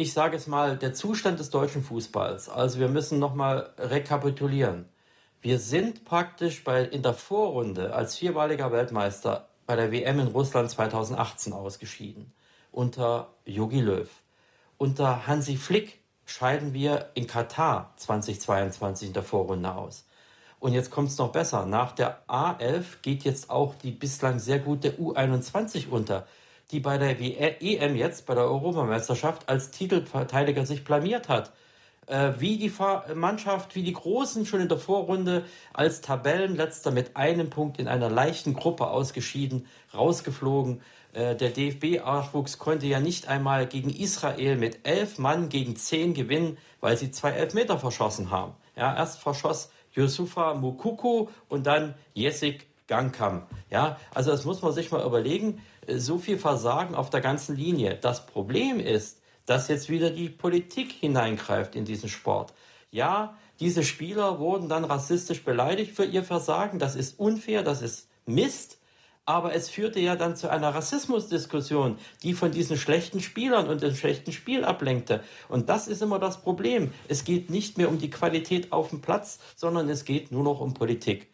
ich 0.00 0.12
sage 0.12 0.36
es 0.36 0.46
mal, 0.46 0.76
der 0.76 0.94
Zustand 0.94 1.40
des 1.40 1.50
deutschen 1.50 1.82
Fußballs. 1.82 2.48
Also 2.48 2.78
wir 2.78 2.86
müssen 2.86 3.18
nochmal 3.18 3.70
rekapitulieren. 3.78 4.88
Wir 5.40 5.58
sind 5.58 6.04
praktisch 6.04 6.62
bei, 6.62 6.84
in 6.84 7.02
der 7.02 7.14
Vorrunde 7.14 7.92
als 7.92 8.16
viermaliger 8.16 8.70
Weltmeister 8.70 9.48
bei 9.66 9.74
der 9.74 9.90
WM 9.90 10.20
in 10.20 10.28
Russland 10.28 10.70
2018 10.70 11.52
ausgeschieden. 11.52 12.32
Unter 12.70 13.34
Jogi 13.44 13.80
Löw. 13.80 14.08
Unter 14.76 15.26
Hansi 15.26 15.56
Flick 15.56 15.98
scheiden 16.26 16.74
wir 16.74 17.10
in 17.14 17.26
Katar 17.26 17.92
2022 17.96 19.08
in 19.08 19.14
der 19.14 19.24
Vorrunde 19.24 19.74
aus. 19.74 20.06
Und 20.60 20.72
jetzt 20.72 20.90
kommt 20.90 21.08
es 21.08 21.18
noch 21.18 21.30
besser. 21.30 21.66
Nach 21.66 21.92
der 21.92 22.22
A11 22.28 22.84
geht 23.02 23.24
jetzt 23.24 23.50
auch 23.50 23.74
die 23.76 23.92
bislang 23.92 24.38
sehr 24.38 24.58
gute 24.58 24.92
U21 24.92 25.88
unter, 25.88 26.26
die 26.70 26.80
bei 26.80 26.98
der 26.98 27.20
EM 27.20 27.96
jetzt, 27.96 28.26
bei 28.26 28.34
der 28.34 28.44
Europameisterschaft, 28.44 29.48
als 29.48 29.70
Titelverteidiger 29.70 30.66
sich 30.66 30.84
blamiert 30.84 31.28
hat. 31.28 31.52
Äh, 32.08 32.32
wie 32.38 32.56
die 32.56 32.72
Mannschaft, 33.14 33.74
wie 33.74 33.82
die 33.82 33.92
Großen 33.92 34.46
schon 34.46 34.60
in 34.60 34.68
der 34.68 34.78
Vorrunde 34.78 35.44
als 35.74 36.00
Tabellenletzter 36.00 36.90
mit 36.90 37.16
einem 37.16 37.50
Punkt 37.50 37.78
in 37.78 37.86
einer 37.86 38.08
leichten 38.08 38.54
Gruppe 38.54 38.88
ausgeschieden, 38.88 39.66
rausgeflogen. 39.94 40.80
Äh, 41.12 41.36
der 41.36 41.50
DFB-Nachwuchs 41.50 42.58
konnte 42.58 42.86
ja 42.86 42.98
nicht 42.98 43.28
einmal 43.28 43.66
gegen 43.66 43.90
Israel 43.90 44.56
mit 44.56 44.86
elf 44.88 45.18
Mann 45.18 45.50
gegen 45.50 45.76
zehn 45.76 46.14
gewinnen, 46.14 46.56
weil 46.80 46.96
sie 46.96 47.10
zwei 47.10 47.30
Elfmeter 47.30 47.78
verschossen 47.78 48.30
haben. 48.30 48.54
Ja, 48.74 48.96
erst 48.96 49.20
verschoss 49.20 49.70
Yusufa 49.98 50.54
Mukuku 50.54 51.28
und 51.48 51.66
dann 51.66 51.94
Jessik 52.14 52.68
Gangkam. 52.86 53.42
Ja, 53.70 53.98
also 54.14 54.30
das 54.30 54.44
muss 54.44 54.62
man 54.62 54.72
sich 54.72 54.90
mal 54.90 55.04
überlegen. 55.04 55.60
Äh, 55.86 55.98
so 55.98 56.18
viel 56.18 56.38
Versagen 56.38 56.94
auf 56.94 57.10
der 57.10 57.20
ganzen 57.20 57.56
Linie. 57.56 57.98
Das 58.00 58.26
Problem 58.26 58.80
ist, 58.80 59.20
dass 59.44 59.68
jetzt 59.68 59.90
wieder 59.90 60.10
die 60.10 60.28
Politik 60.28 60.92
hineingreift 60.92 61.74
in 61.74 61.84
diesen 61.84 62.08
Sport. 62.08 62.54
Ja, 62.90 63.36
diese 63.60 63.82
Spieler 63.82 64.38
wurden 64.38 64.68
dann 64.68 64.84
rassistisch 64.84 65.44
beleidigt 65.44 65.94
für 65.94 66.04
ihr 66.04 66.22
Versagen. 66.22 66.78
Das 66.78 66.96
ist 66.96 67.18
unfair, 67.18 67.62
das 67.62 67.82
ist 67.82 68.08
Mist 68.24 68.77
aber 69.28 69.54
es 69.54 69.68
führte 69.68 70.00
ja 70.00 70.16
dann 70.16 70.36
zu 70.36 70.50
einer 70.50 70.74
Rassismusdiskussion, 70.74 71.98
die 72.22 72.32
von 72.32 72.50
diesen 72.50 72.78
schlechten 72.78 73.20
Spielern 73.20 73.68
und 73.68 73.82
dem 73.82 73.94
schlechten 73.94 74.32
Spiel 74.32 74.64
ablenkte. 74.64 75.22
Und 75.50 75.68
das 75.68 75.86
ist 75.86 76.00
immer 76.00 76.18
das 76.18 76.40
Problem. 76.40 76.94
Es 77.08 77.24
geht 77.24 77.50
nicht 77.50 77.76
mehr 77.76 77.90
um 77.90 77.98
die 77.98 78.08
Qualität 78.08 78.72
auf 78.72 78.88
dem 78.88 79.02
Platz, 79.02 79.38
sondern 79.54 79.90
es 79.90 80.06
geht 80.06 80.32
nur 80.32 80.44
noch 80.44 80.60
um 80.60 80.72
Politik. 80.72 81.28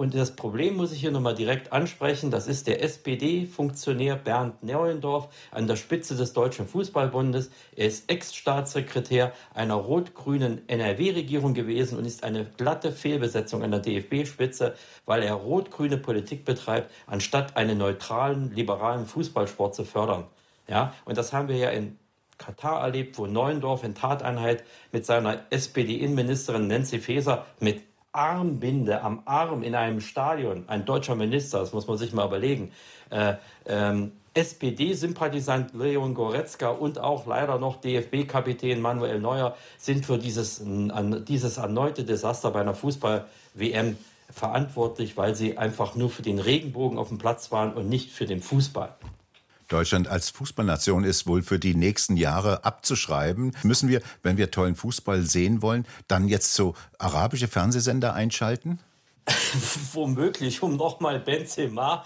Und 0.00 0.14
das 0.14 0.34
Problem 0.34 0.78
muss 0.78 0.92
ich 0.92 1.00
hier 1.00 1.10
nochmal 1.10 1.34
direkt 1.34 1.74
ansprechen. 1.74 2.30
Das 2.30 2.46
ist 2.46 2.66
der 2.66 2.82
SPD-Funktionär 2.82 4.16
Bernd 4.16 4.62
Neuendorf 4.62 5.28
an 5.50 5.66
der 5.66 5.76
Spitze 5.76 6.16
des 6.16 6.32
Deutschen 6.32 6.66
Fußballbundes. 6.66 7.50
Er 7.76 7.86
ist 7.86 8.10
Ex-Staatssekretär 8.10 9.34
einer 9.52 9.74
rot-grünen 9.74 10.66
NRW-Regierung 10.68 11.52
gewesen 11.52 11.98
und 11.98 12.06
ist 12.06 12.24
eine 12.24 12.46
glatte 12.46 12.92
Fehlbesetzung 12.92 13.62
an 13.62 13.72
der 13.72 13.80
DFB-Spitze, 13.80 14.74
weil 15.04 15.22
er 15.22 15.34
rot-grüne 15.34 15.98
Politik 15.98 16.46
betreibt, 16.46 16.90
anstatt 17.06 17.58
einen 17.58 17.76
neutralen, 17.76 18.54
liberalen 18.54 19.04
Fußballsport 19.04 19.74
zu 19.74 19.84
fördern. 19.84 20.24
Ja, 20.66 20.94
und 21.04 21.18
das 21.18 21.34
haben 21.34 21.48
wir 21.48 21.56
ja 21.56 21.68
in 21.68 21.98
Katar 22.38 22.80
erlebt, 22.80 23.18
wo 23.18 23.26
Neuendorf 23.26 23.84
in 23.84 23.94
Tateinheit 23.94 24.64
mit 24.92 25.04
seiner 25.04 25.44
SPD-Innenministerin 25.50 26.68
Nancy 26.68 27.00
Faeser 27.00 27.44
mit 27.60 27.89
Armbinde 28.12 29.02
am 29.02 29.22
Arm 29.24 29.62
in 29.62 29.74
einem 29.74 30.00
Stadion, 30.00 30.64
ein 30.66 30.84
deutscher 30.84 31.14
Minister, 31.14 31.60
das 31.60 31.72
muss 31.72 31.86
man 31.86 31.98
sich 31.98 32.12
mal 32.12 32.26
überlegen, 32.26 32.72
äh, 33.10 33.34
ähm, 33.66 34.12
SPD-Sympathisant 34.34 35.74
Leon 35.74 36.14
Goretzka 36.14 36.68
und 36.70 36.98
auch 36.98 37.26
leider 37.26 37.58
noch 37.58 37.80
DFB-Kapitän 37.80 38.80
Manuel 38.80 39.20
Neuer 39.20 39.56
sind 39.76 40.06
für 40.06 40.18
dieses, 40.18 40.60
an, 40.60 41.24
dieses 41.26 41.56
erneute 41.58 42.04
Desaster 42.04 42.52
bei 42.52 42.60
einer 42.60 42.74
Fußball-WM 42.74 43.96
verantwortlich, 44.30 45.16
weil 45.16 45.34
sie 45.34 45.58
einfach 45.58 45.96
nur 45.96 46.10
für 46.10 46.22
den 46.22 46.38
Regenbogen 46.38 46.98
auf 46.98 47.08
dem 47.08 47.18
Platz 47.18 47.50
waren 47.50 47.74
und 47.74 47.88
nicht 47.88 48.12
für 48.12 48.26
den 48.26 48.40
Fußball. 48.40 48.94
Deutschland 49.70 50.08
als 50.08 50.30
Fußballnation 50.30 51.04
ist 51.04 51.26
wohl 51.26 51.42
für 51.42 51.58
die 51.58 51.74
nächsten 51.74 52.16
Jahre 52.16 52.64
abzuschreiben. 52.64 53.56
Müssen 53.62 53.88
wir, 53.88 54.02
wenn 54.22 54.36
wir 54.36 54.50
tollen 54.50 54.76
Fußball 54.76 55.22
sehen 55.22 55.62
wollen, 55.62 55.86
dann 56.08 56.28
jetzt 56.28 56.54
so 56.54 56.74
arabische 56.98 57.48
Fernsehsender 57.48 58.12
einschalten? 58.12 58.78
womöglich, 59.92 60.62
um 60.62 60.76
nochmal 60.76 61.20
Benzema 61.20 62.04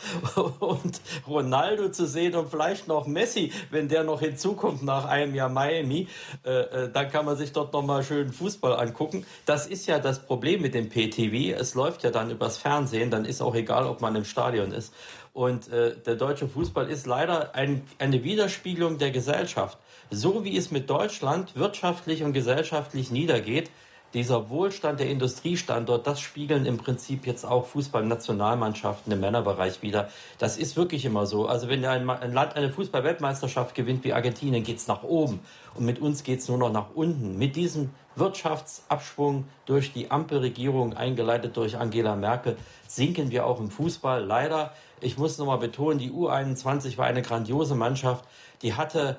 und 0.61 1.00
Ronaldo 1.26 1.90
zu 1.90 2.06
sehen 2.06 2.35
und 2.35 2.50
vielleicht 2.50 2.88
noch 2.88 3.06
Messi, 3.06 3.52
wenn 3.71 3.88
der 3.88 4.04
noch 4.04 4.21
hinzukommt 4.21 4.83
nach 4.83 5.04
einem 5.04 5.35
Jahr 5.35 5.49
Miami, 5.49 6.09
äh, 6.44 6.50
äh, 6.50 6.92
dann 6.92 7.11
kann 7.11 7.25
man 7.25 7.37
sich 7.37 7.52
dort 7.52 7.73
nochmal 7.73 8.02
schön 8.02 8.33
Fußball 8.33 8.75
angucken. 8.75 9.25
Das 9.47 9.66
ist 9.66 9.87
ja 9.87 9.99
das 9.99 10.21
Problem 10.21 10.62
mit 10.62 10.75
dem 10.75 10.88
PTV. 10.88 11.59
Es 11.59 11.75
läuft 11.75 12.02
ja 12.02 12.11
dann 12.11 12.30
übers 12.30 12.59
Fernsehen, 12.59 13.11
dann 13.11 13.25
ist 13.25 13.40
auch 13.40 13.54
egal, 13.54 13.87
ob 13.87 14.00
man 14.00 14.14
im 14.16 14.25
Stadion 14.25 14.73
ist. 14.73 14.92
Und 15.35 15.69
äh, 15.69 15.97
der 15.97 16.14
deutsche 16.14 16.49
Fußball 16.49 16.88
ist 16.88 17.07
leider 17.07 17.57
ein, 17.57 17.83
eine 17.99 18.23
Widerspiegelung 18.23 18.99
der 18.99 19.11
Gesellschaft. 19.11 19.79
So 20.11 20.45
wie 20.45 20.57
es 20.57 20.71
mit 20.71 20.88
Deutschland 20.88 21.57
wirtschaftlich 21.57 22.23
und 22.23 22.33
gesellschaftlich 22.33 23.11
niedergeht, 23.11 23.69
dieser 24.14 24.49
Wohlstand 24.49 25.00
der 25.00 25.11
Industriestandort, 25.11 26.06
das 26.06 26.21
spiegeln 26.21 26.66
im 26.66 26.78
Prinzip 26.78 27.26
jetzt 27.26 27.44
auch 27.44 27.66
Fußballnationalmannschaften 27.66 29.12
im 29.12 29.21
Männerbereich 29.21 29.83
wieder. 29.83 30.09
Das 30.38 30.56
ist 30.56 30.76
wirklich 30.76 31.04
immer 31.04 31.26
so. 31.26 31.47
Also 31.47 31.68
wenn 31.68 31.85
ein, 31.85 32.06
Land 32.06 32.54
eine 32.54 32.71
Fußballweltmeisterschaft 32.71 33.75
gewinnt 33.75 34.04
wie 34.04 34.12
Argentinien, 34.12 34.62
geht's 34.62 34.87
nach 34.87 35.02
oben. 35.02 35.40
Und 35.75 35.85
mit 35.85 35.99
uns 35.99 36.23
geht's 36.23 36.49
nur 36.49 36.59
noch 36.59 36.71
nach 36.71 36.94
unten. 36.94 37.37
Mit 37.38 37.56
diesem 37.56 37.90
Wirtschaftsabschwung 38.14 39.44
durch 39.66 39.92
die 39.92 40.12
Ampelregierung, 40.12 40.94
eingeleitet 40.94 41.56
durch 41.56 41.76
Angela 41.76 42.14
Merkel, 42.14 42.56
sinken 42.87 43.33
wir 43.33 43.44
auch 43.44 43.59
im 43.59 43.71
Fußball. 43.71 44.25
Leider, 44.25 44.73
ich 45.00 45.18
muss 45.18 45.38
nochmal 45.38 45.59
betonen, 45.59 45.99
die 45.99 46.12
U21 46.12 46.97
war 46.99 47.06
eine 47.06 47.23
grandiose 47.23 47.75
Mannschaft. 47.75 48.25
Die 48.62 48.75
hatte 48.75 49.16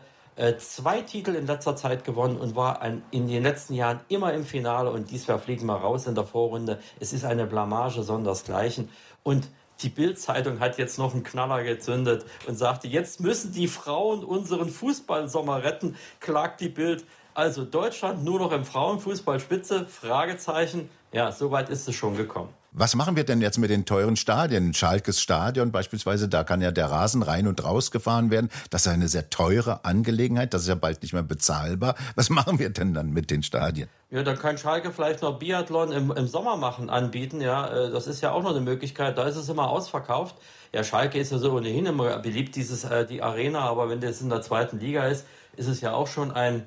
zwei 0.57 1.01
Titel 1.01 1.35
in 1.35 1.47
letzter 1.47 1.75
Zeit 1.75 2.03
gewonnen 2.03 2.37
und 2.37 2.55
war 2.55 2.81
ein, 2.81 3.03
in 3.11 3.27
den 3.27 3.43
letzten 3.43 3.73
Jahren 3.73 4.01
immer 4.09 4.33
im 4.33 4.43
Finale 4.43 4.91
und 4.91 5.09
diesmal 5.09 5.39
fliegen 5.39 5.65
wir 5.65 5.75
raus 5.75 6.07
in 6.07 6.15
der 6.15 6.25
Vorrunde. 6.25 6.79
Es 6.99 7.13
ist 7.13 7.23
eine 7.23 7.45
Blamage 7.45 8.03
sondersgleichen. 8.03 8.89
Und 9.23 9.47
die 9.81 9.89
Bild-Zeitung 9.89 10.59
hat 10.59 10.77
jetzt 10.77 10.97
noch 10.97 11.13
einen 11.13 11.23
Knaller 11.23 11.63
gezündet 11.63 12.25
und 12.47 12.55
sagte, 12.57 12.87
jetzt 12.87 13.19
müssen 13.19 13.53
die 13.53 13.67
Frauen 13.67 14.23
unseren 14.23 14.69
Fußballsommer 14.69 15.63
retten, 15.63 15.95
klagt 16.19 16.61
die 16.61 16.69
Bild. 16.69 17.05
Also 17.33 17.65
Deutschland 17.65 18.23
nur 18.23 18.39
noch 18.39 18.51
im 18.51 18.63
Frauenfußball 18.63 19.39
Spitze? 19.39 19.85
Fragezeichen. 19.85 20.89
Ja, 21.11 21.31
soweit 21.31 21.69
ist 21.69 21.87
es 21.87 21.95
schon 21.95 22.15
gekommen. 22.15 22.49
Was 22.77 22.93
machen 22.93 23.15
wir 23.15 23.23
denn 23.23 23.39
jetzt 23.39 23.57
mit 23.57 23.69
den 23.69 23.85
teuren 23.85 24.17
Stadien? 24.17 24.73
Schalkes 24.73 25.21
Stadion 25.21 25.71
beispielsweise, 25.71 26.27
da 26.27 26.43
kann 26.43 26.59
ja 26.59 26.71
der 26.71 26.91
Rasen 26.91 27.23
rein 27.23 27.47
und 27.47 27.63
raus 27.63 27.89
gefahren 27.89 28.31
werden. 28.31 28.49
Das 28.69 28.85
ist 28.85 28.91
eine 28.91 29.07
sehr 29.07 29.29
teure 29.29 29.85
Angelegenheit. 29.85 30.53
Das 30.53 30.63
ist 30.63 30.67
ja 30.67 30.75
bald 30.75 31.01
nicht 31.01 31.13
mehr 31.13 31.23
bezahlbar. 31.23 31.95
Was 32.15 32.29
machen 32.29 32.59
wir 32.59 32.69
denn 32.71 32.93
dann 32.93 33.11
mit 33.11 33.31
den 33.31 33.43
Stadien? 33.43 33.87
Ja, 34.09 34.23
dann 34.23 34.37
kann 34.37 34.57
Schalke 34.57 34.91
vielleicht 34.91 35.21
noch 35.21 35.39
Biathlon 35.39 35.93
im, 35.93 36.11
im 36.11 36.27
Sommer 36.27 36.57
machen, 36.57 36.89
anbieten. 36.89 37.39
Ja, 37.39 37.65
äh, 37.69 37.91
das 37.91 38.07
ist 38.07 38.19
ja 38.19 38.33
auch 38.33 38.43
noch 38.43 38.51
eine 38.51 38.59
Möglichkeit. 38.59 39.17
Da 39.17 39.23
ist 39.23 39.37
es 39.37 39.47
immer 39.47 39.69
ausverkauft. 39.69 40.35
Ja, 40.73 40.83
Schalke 40.83 41.17
ist 41.17 41.31
ja 41.31 41.37
so 41.37 41.53
ohnehin 41.53 41.85
immer 41.85 42.17
beliebt, 42.19 42.57
dieses, 42.57 42.83
äh, 42.83 43.05
die 43.05 43.23
Arena. 43.23 43.59
Aber 43.61 43.87
wenn 43.87 44.01
das 44.01 44.19
in 44.19 44.27
der 44.27 44.41
zweiten 44.41 44.81
Liga 44.81 45.05
ist, 45.07 45.25
ist 45.55 45.67
es 45.67 45.79
ja 45.79 45.93
auch 45.93 46.07
schon 46.07 46.33
ein, 46.33 46.65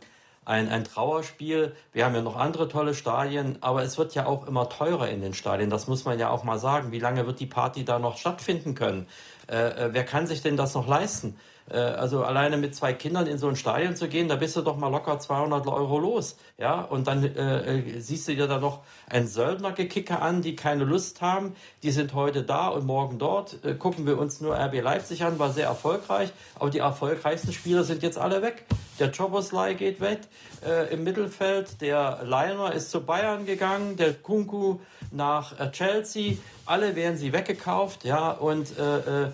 ein, 0.48 0.70
ein 0.70 0.84
Trauerspiel. 0.84 1.76
Wir 1.92 2.06
haben 2.06 2.14
ja 2.14 2.22
noch 2.22 2.36
andere 2.36 2.68
tolle 2.68 2.94
Stadien, 2.94 3.58
aber 3.60 3.82
es 3.82 3.98
wird 3.98 4.14
ja 4.14 4.24
auch 4.24 4.46
immer 4.46 4.68
teurer 4.70 5.08
in 5.08 5.20
den 5.20 5.34
Stadien. 5.34 5.68
Das 5.68 5.88
muss 5.88 6.06
man 6.06 6.18
ja 6.18 6.30
auch 6.30 6.42
mal 6.42 6.58
sagen. 6.58 6.90
Wie 6.90 6.98
lange 6.98 7.26
wird 7.26 7.38
die 7.38 7.46
Party 7.46 7.84
da 7.84 7.98
noch 7.98 8.16
stattfinden 8.16 8.74
können? 8.74 9.06
Äh, 9.50 9.56
äh 9.56 9.88
wer 9.92 10.04
kann 10.04 10.26
sich 10.26 10.40
denn 10.40 10.56
das 10.56 10.74
noch 10.74 10.88
leisten? 10.88 11.36
Äh, 11.70 11.76
also 11.76 12.24
alleine 12.24 12.56
mit 12.56 12.74
zwei 12.74 12.92
Kindern 12.92 13.26
in 13.26 13.38
so 13.38 13.48
ein 13.48 13.56
Stadion 13.56 13.96
zu 13.96 14.08
gehen, 14.08 14.28
da 14.28 14.36
bist 14.36 14.56
du 14.56 14.62
doch 14.62 14.76
mal 14.76 14.88
locker 14.88 15.18
200 15.18 15.66
Euro 15.66 15.98
los. 15.98 16.36
Ja, 16.58 16.80
und 16.80 17.06
dann 17.06 17.24
äh, 17.24 17.78
äh, 17.78 18.00
siehst 18.00 18.28
du 18.28 18.34
dir 18.34 18.46
da 18.46 18.58
noch 18.58 18.80
ein 19.08 19.26
Söldnergekicke 19.26 20.20
an, 20.20 20.42
die 20.42 20.56
keine 20.56 20.84
Lust 20.84 21.20
haben. 21.20 21.54
Die 21.82 21.90
sind 21.90 22.14
heute 22.14 22.42
da 22.42 22.68
und 22.68 22.86
morgen 22.86 23.18
dort. 23.18 23.64
Äh, 23.64 23.74
gucken 23.74 24.06
wir 24.06 24.18
uns 24.18 24.40
nur 24.40 24.56
RB 24.56 24.82
Leipzig 24.82 25.24
an, 25.24 25.38
war 25.38 25.50
sehr 25.50 25.66
erfolgreich. 25.66 26.30
Aber 26.58 26.70
die 26.70 26.78
erfolgreichsten 26.78 27.52
Spieler 27.52 27.84
sind 27.84 28.02
jetzt 28.02 28.18
alle 28.18 28.42
weg. 28.42 28.64
Der 28.98 29.12
Choboslai 29.12 29.74
geht 29.74 30.00
weg 30.00 30.20
äh, 30.66 30.92
im 30.92 31.04
Mittelfeld. 31.04 31.80
Der 31.80 32.20
Leiner 32.24 32.72
ist 32.72 32.90
zu 32.90 33.00
Bayern 33.00 33.46
gegangen. 33.46 33.96
Der 33.96 34.14
Kunku 34.14 34.80
nach 35.12 35.58
äh, 35.60 35.70
Chelsea. 35.70 36.34
Alle 36.66 36.96
werden 36.96 37.16
sie 37.16 37.32
weggekauft. 37.32 38.04
Ja, 38.04 38.30
und 38.30 38.76
äh, 38.76 39.30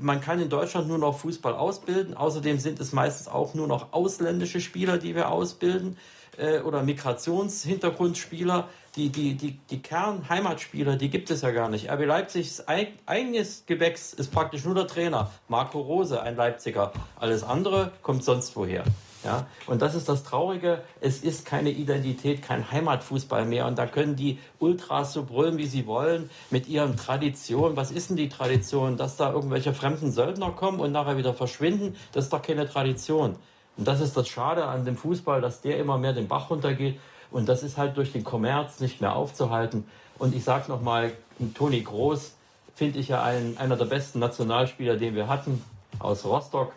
man 0.00 0.20
kann 0.20 0.40
in 0.40 0.48
Deutschland 0.48 0.88
nur 0.88 0.98
noch 0.98 1.18
Fußball 1.18 1.54
ausbilden. 1.54 2.14
Außerdem 2.14 2.58
sind 2.58 2.80
es 2.80 2.92
meistens 2.92 3.28
auch 3.28 3.54
nur 3.54 3.66
noch 3.66 3.92
ausländische 3.92 4.60
Spieler, 4.60 4.98
die 4.98 5.14
wir 5.14 5.30
ausbilden 5.30 5.96
äh, 6.36 6.60
oder 6.60 6.82
Migrationshintergrundspieler. 6.82 8.68
Die, 8.96 9.08
die, 9.08 9.34
die, 9.34 9.58
die 9.70 9.82
Kernheimatspieler, 9.82 10.96
die 10.96 11.10
gibt 11.10 11.30
es 11.30 11.42
ja 11.42 11.50
gar 11.50 11.68
nicht. 11.68 11.90
RB 11.90 12.06
Leipzigs 12.06 12.62
eigenes 13.06 13.64
Gewächs 13.66 14.12
ist 14.12 14.30
praktisch 14.30 14.64
nur 14.64 14.74
der 14.74 14.86
Trainer. 14.86 15.32
Marco 15.48 15.80
Rose, 15.80 16.22
ein 16.22 16.36
Leipziger. 16.36 16.92
Alles 17.16 17.42
andere 17.42 17.90
kommt 18.02 18.22
sonst 18.22 18.54
woher. 18.54 18.84
Ja, 19.24 19.46
und 19.66 19.80
das 19.80 19.94
ist 19.94 20.08
das 20.08 20.22
Traurige. 20.22 20.82
Es 21.00 21.22
ist 21.22 21.46
keine 21.46 21.70
Identität, 21.70 22.42
kein 22.42 22.70
Heimatfußball 22.70 23.46
mehr. 23.46 23.66
Und 23.66 23.78
da 23.78 23.86
können 23.86 24.16
die 24.16 24.38
Ultras 24.58 25.14
so 25.14 25.24
brüllen, 25.24 25.56
wie 25.56 25.66
sie 25.66 25.86
wollen, 25.86 26.28
mit 26.50 26.68
ihren 26.68 26.96
Traditionen. 26.96 27.74
Was 27.74 27.90
ist 27.90 28.10
denn 28.10 28.16
die 28.16 28.28
Tradition? 28.28 28.98
Dass 28.98 29.16
da 29.16 29.32
irgendwelche 29.32 29.72
fremden 29.72 30.12
Söldner 30.12 30.50
kommen 30.50 30.78
und 30.78 30.92
nachher 30.92 31.16
wieder 31.16 31.32
verschwinden? 31.32 31.96
Das 32.12 32.24
ist 32.24 32.32
doch 32.34 32.42
keine 32.42 32.68
Tradition. 32.68 33.36
Und 33.78 33.88
das 33.88 34.00
ist 34.00 34.14
das 34.14 34.28
Schade 34.28 34.66
an 34.66 34.84
dem 34.84 34.96
Fußball, 34.96 35.40
dass 35.40 35.62
der 35.62 35.78
immer 35.78 35.96
mehr 35.96 36.12
den 36.12 36.28
Bach 36.28 36.50
runtergeht. 36.50 37.00
Und 37.30 37.48
das 37.48 37.62
ist 37.62 37.78
halt 37.78 37.96
durch 37.96 38.12
den 38.12 38.24
Kommerz 38.24 38.80
nicht 38.80 39.00
mehr 39.00 39.16
aufzuhalten. 39.16 39.86
Und 40.18 40.34
ich 40.34 40.44
sage 40.44 40.70
nochmal, 40.70 41.12
Toni 41.54 41.80
Groß 41.80 42.34
finde 42.74 42.98
ich 42.98 43.08
ja 43.08 43.22
ein, 43.22 43.56
einer 43.56 43.76
der 43.76 43.86
besten 43.86 44.18
Nationalspieler, 44.18 44.96
den 44.96 45.14
wir 45.14 45.28
hatten, 45.28 45.64
aus 45.98 46.24
Rostock 46.24 46.72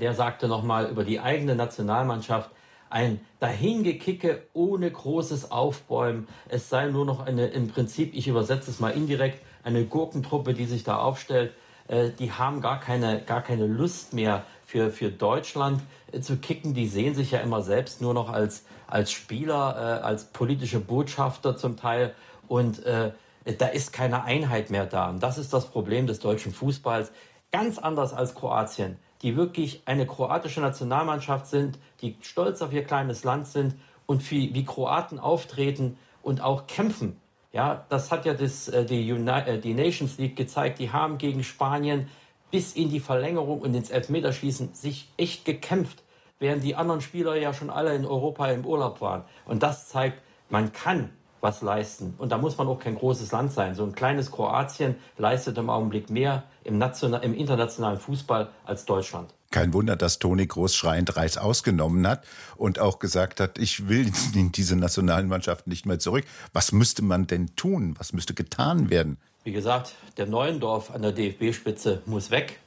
der 0.00 0.14
sagte 0.14 0.48
nochmal 0.48 0.86
über 0.90 1.04
die 1.04 1.20
eigene 1.20 1.54
Nationalmannschaft, 1.54 2.50
ein 2.88 3.20
Dahingekicke 3.40 4.46
ohne 4.52 4.90
großes 4.90 5.50
Aufbäumen. 5.50 6.28
Es 6.48 6.68
sei 6.68 6.86
nur 6.86 7.04
noch 7.04 7.20
eine, 7.20 7.48
im 7.48 7.68
Prinzip, 7.68 8.14
ich 8.14 8.28
übersetze 8.28 8.70
es 8.70 8.80
mal 8.80 8.90
indirekt, 8.90 9.40
eine 9.64 9.84
Gurkentruppe, 9.84 10.54
die 10.54 10.66
sich 10.66 10.84
da 10.84 10.98
aufstellt. 10.98 11.52
Äh, 11.88 12.10
die 12.10 12.32
haben 12.32 12.60
gar 12.60 12.78
keine, 12.78 13.20
gar 13.22 13.42
keine 13.42 13.66
Lust 13.66 14.12
mehr 14.12 14.44
für, 14.64 14.90
für 14.90 15.10
Deutschland 15.10 15.82
äh, 16.12 16.20
zu 16.20 16.36
kicken. 16.36 16.74
Die 16.74 16.86
sehen 16.86 17.14
sich 17.14 17.32
ja 17.32 17.40
immer 17.40 17.62
selbst 17.62 18.00
nur 18.00 18.14
noch 18.14 18.30
als, 18.30 18.64
als 18.86 19.10
Spieler, 19.10 20.00
äh, 20.00 20.04
als 20.04 20.26
politische 20.26 20.78
Botschafter 20.78 21.56
zum 21.56 21.76
Teil. 21.76 22.14
Und 22.46 22.84
äh, 22.86 23.12
da 23.58 23.66
ist 23.66 23.92
keine 23.92 24.24
Einheit 24.24 24.70
mehr 24.70 24.86
da. 24.86 25.10
Und 25.10 25.22
das 25.22 25.38
ist 25.38 25.52
das 25.52 25.66
Problem 25.66 26.06
des 26.06 26.20
deutschen 26.20 26.52
Fußballs. 26.52 27.10
Ganz 27.50 27.78
anders 27.78 28.12
als 28.12 28.34
Kroatien 28.34 28.98
die 29.26 29.36
wirklich 29.36 29.82
eine 29.86 30.06
kroatische 30.06 30.60
Nationalmannschaft 30.60 31.48
sind, 31.48 31.80
die 32.00 32.16
stolz 32.20 32.62
auf 32.62 32.72
ihr 32.72 32.84
kleines 32.84 33.24
Land 33.24 33.48
sind 33.48 33.74
und 34.06 34.30
wie, 34.30 34.54
wie 34.54 34.64
Kroaten 34.64 35.18
auftreten 35.18 35.98
und 36.22 36.40
auch 36.40 36.68
kämpfen. 36.68 37.16
Ja, 37.52 37.84
das 37.88 38.12
hat 38.12 38.24
ja 38.24 38.34
das, 38.34 38.68
äh, 38.68 38.84
die, 38.84 39.10
äh, 39.10 39.58
die 39.58 39.74
Nations 39.74 40.16
League 40.18 40.36
gezeigt. 40.36 40.78
Die 40.78 40.92
haben 40.92 41.18
gegen 41.18 41.42
Spanien 41.42 42.06
bis 42.52 42.74
in 42.74 42.88
die 42.88 43.00
Verlängerung 43.00 43.62
und 43.62 43.74
ins 43.74 43.90
Elfmeterschießen 43.90 44.74
sich 44.74 45.08
echt 45.16 45.44
gekämpft, 45.44 46.04
während 46.38 46.62
die 46.62 46.76
anderen 46.76 47.00
Spieler 47.00 47.34
ja 47.34 47.52
schon 47.52 47.68
alle 47.68 47.96
in 47.96 48.06
Europa 48.06 48.46
im 48.52 48.64
Urlaub 48.64 49.00
waren. 49.00 49.24
Und 49.44 49.64
das 49.64 49.88
zeigt, 49.88 50.22
man 50.50 50.72
kann 50.72 51.10
was 51.46 51.62
leisten. 51.62 52.14
Und 52.18 52.32
da 52.32 52.38
muss 52.38 52.58
man 52.58 52.66
auch 52.66 52.80
kein 52.80 52.96
großes 52.96 53.30
Land 53.30 53.52
sein. 53.52 53.76
So 53.76 53.84
ein 53.84 53.94
kleines 53.94 54.32
Kroatien 54.32 54.96
leistet 55.16 55.56
im 55.58 55.70
Augenblick 55.70 56.10
mehr 56.10 56.42
im, 56.64 56.76
national, 56.76 57.22
im 57.22 57.34
internationalen 57.34 57.98
Fußball 57.98 58.48
als 58.64 58.84
Deutschland. 58.84 59.32
Kein 59.52 59.72
Wunder, 59.72 59.94
dass 59.94 60.18
Toni 60.18 60.44
Groß 60.44 60.74
schreiend 60.74 61.16
Reis 61.16 61.38
ausgenommen 61.38 62.06
hat 62.06 62.24
und 62.56 62.80
auch 62.80 62.98
gesagt 62.98 63.38
hat, 63.38 63.58
ich 63.58 63.88
will 63.88 64.10
in 64.34 64.50
diese 64.50 64.74
nationalen 64.74 65.28
Mannschaften 65.28 65.70
nicht 65.70 65.86
mehr 65.86 66.00
zurück. 66.00 66.24
Was 66.52 66.72
müsste 66.72 67.02
man 67.02 67.28
denn 67.28 67.54
tun? 67.54 67.94
Was 67.98 68.12
müsste 68.12 68.34
getan 68.34 68.90
werden? 68.90 69.16
Wie 69.44 69.52
gesagt, 69.52 69.94
der 70.16 70.26
Neuendorf 70.26 70.90
an 70.90 71.02
der 71.02 71.12
DFB-Spitze 71.12 72.02
muss 72.06 72.32
weg. 72.32 72.58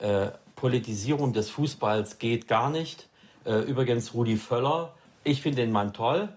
Äh, 0.00 0.28
Politisierung 0.54 1.32
des 1.32 1.48
Fußballs 1.48 2.18
geht 2.18 2.46
gar 2.46 2.68
nicht. 2.68 3.08
Äh, 3.46 3.60
übrigens 3.60 4.12
Rudi 4.12 4.36
Völler, 4.36 4.92
ich 5.24 5.40
finde 5.40 5.62
den 5.62 5.72
Mann 5.72 5.94
toll 5.94 6.28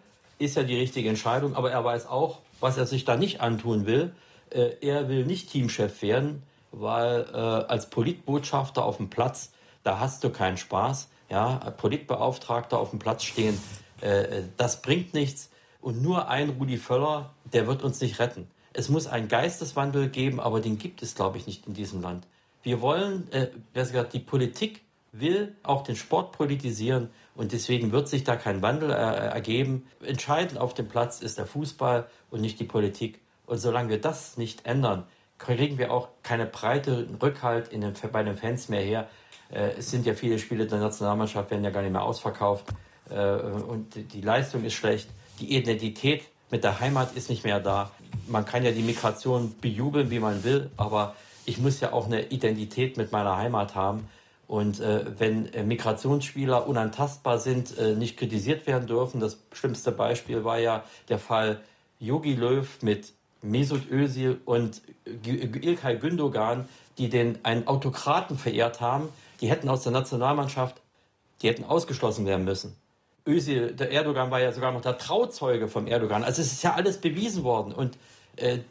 ist 0.42 0.56
ja 0.56 0.64
die 0.64 0.78
richtige 0.78 1.10
Entscheidung, 1.10 1.56
aber 1.56 1.72
er 1.72 1.84
weiß 1.84 2.08
auch, 2.08 2.40
was 2.60 2.78
er 2.78 2.86
sich 2.86 3.06
da 3.06 3.16
nicht 3.16 3.42
antun 3.42 3.86
will. 3.86 4.14
Äh, 4.50 4.72
er 4.82 5.08
will 5.08 5.26
nicht 5.26 5.52
Teamchef 5.52 6.02
werden, 6.02 6.44
weil 6.72 7.26
äh, 7.32 7.38
als 7.38 7.90
Politbotschafter 7.90 8.84
auf 8.84 8.98
dem 8.98 9.10
Platz, 9.10 9.52
da 9.84 10.00
hast 10.00 10.24
du 10.24 10.30
keinen 10.30 10.58
Spaß. 10.58 11.10
Ja, 11.30 11.72
Politbeauftragter 11.78 12.78
auf 12.78 12.90
dem 12.90 13.00
Platz 13.00 13.24
stehen, 13.24 13.58
äh, 14.02 14.44
das 14.58 14.82
bringt 14.82 15.14
nichts. 15.14 15.50
Und 15.80 16.02
nur 16.02 16.28
ein 16.28 16.50
Rudi 16.50 16.78
Völler, 16.78 17.34
der 17.54 17.68
wird 17.68 17.84
uns 17.84 18.02
nicht 18.02 18.20
retten. 18.20 18.48
Es 18.74 18.90
muss 18.90 19.08
einen 19.08 19.28
Geisteswandel 19.28 20.10
geben, 20.10 20.40
aber 20.40 20.60
den 20.60 20.78
gibt 20.78 21.02
es, 21.02 21.16
glaube 21.16 21.38
ich, 21.38 21.48
nicht 21.48 21.68
in 21.68 21.74
diesem 21.74 22.02
Land. 22.02 22.28
Wir 22.64 22.82
wollen, 22.82 23.32
äh, 23.32 23.48
gesagt, 23.74 24.14
die 24.14 24.20
Politik 24.20 24.82
will 25.12 25.56
auch 25.64 25.84
den 25.84 25.96
Sport 25.96 26.32
politisieren 26.32 27.10
und 27.36 27.52
deswegen 27.52 27.92
wird 27.92 28.08
sich 28.08 28.24
da 28.24 28.36
kein 28.36 28.62
Wandel 28.62 28.92
äh, 28.92 28.94
ergeben. 28.94 29.88
Entscheidend 30.04 30.60
auf 30.60 30.74
dem 30.74 30.88
Platz 30.88 31.22
ist 31.22 31.38
der 31.38 31.46
Fußball 31.46 32.08
und 32.30 32.42
nicht 32.42 32.60
die 32.60 32.66
Politik. 32.66 33.20
Und 33.46 33.58
solange 33.58 33.90
wir 33.90 34.00
das 34.00 34.38
nicht 34.38 34.66
ändern, 34.66 35.06
kriegen 35.38 35.78
wir 35.78 35.92
auch 35.92 36.10
keine 36.24 36.46
breite 36.46 37.08
Rückhalt 37.22 37.70
in 37.70 37.82
den, 37.82 37.94
bei 38.12 38.24
den 38.24 38.38
Fans 38.38 38.70
mehr 38.70 38.82
her. 38.82 39.10
Äh, 39.50 39.72
es 39.78 39.92
sind 39.92 40.06
ja 40.06 40.14
viele 40.14 40.40
Spiele 40.40 40.68
der 40.68 40.80
Nationalmannschaft, 40.80 41.52
werden 41.52 41.64
ja 41.64 41.72
gar 41.72 41.82
nicht 41.82 41.92
mehr 41.92 42.04
ausverkauft. 42.04 42.66
Äh, 43.10 43.16
und 43.16 44.14
die 44.14 44.22
Leistung 44.22 44.64
ist 44.64 44.74
schlecht. 44.74 45.10
Die 45.40 45.58
Identität 45.58 46.24
mit 46.52 46.64
der 46.64 46.80
Heimat 46.80 47.16
ist 47.16 47.30
nicht 47.30 47.44
mehr 47.44 47.60
da. 47.60 47.92
Man 48.28 48.46
kann 48.46 48.64
ja 48.64 48.72
die 48.72 48.84
Migration 48.84 49.56
bejubeln, 49.60 50.12
wie 50.12 50.20
man 50.20 50.44
will, 50.44 50.70
aber 50.78 51.16
ich 51.46 51.58
muss 51.58 51.80
ja 51.80 51.92
auch 51.92 52.06
eine 52.06 52.28
Identität 52.28 52.98
mit 52.98 53.12
meiner 53.12 53.38
Heimat 53.38 53.74
haben. 53.74 54.08
Und 54.52 54.82
äh, 54.82 55.06
wenn 55.18 55.46
äh, 55.54 55.64
Migrationsspieler 55.64 56.68
unantastbar 56.68 57.40
sind, 57.40 57.78
äh, 57.78 57.96
nicht 57.96 58.18
kritisiert 58.18 58.68
werden 58.68 58.86
dürfen. 58.86 59.22
Das 59.22 59.38
schlimmste 59.54 59.94
Beispiel 59.94 60.44
war 60.44 60.60
ja 60.60 60.84
der 61.08 61.20
Fall 61.20 61.62
Yogi 62.00 62.36
Löw 62.36 62.68
mit 62.82 63.14
Mesut 63.42 63.90
Özil 63.90 64.42
und 64.44 64.82
Ilkay 65.24 65.96
Gündogan, 65.96 66.68
die 66.98 67.08
den 67.08 67.40
einen 67.46 67.66
Autokraten 67.66 68.38
verehrt 68.38 68.82
haben. 68.82 69.08
Die 69.40 69.50
hätten 69.50 69.70
aus 69.70 69.84
der 69.84 69.94
Nationalmannschaft, 69.94 70.82
die 71.42 71.48
hätten 71.48 71.64
ausgeschlossen 71.64 72.26
werden 72.26 72.44
müssen. 72.44 72.76
Özil, 73.26 73.72
der 73.72 73.94
Erdogan 73.94 74.32
war 74.32 74.42
ja 74.42 74.52
sogar 74.52 74.74
noch 74.74 74.82
der 74.82 74.98
Trauzeuge 74.98 75.70
vom 75.70 75.88
Erdogan. 75.88 76.26
Also 76.26 76.42
es 76.42 76.52
ist 76.52 76.62
ja 76.62 76.74
alles 76.74 76.98
bewiesen 76.98 77.46
worden. 77.46 77.72
Und 77.72 77.98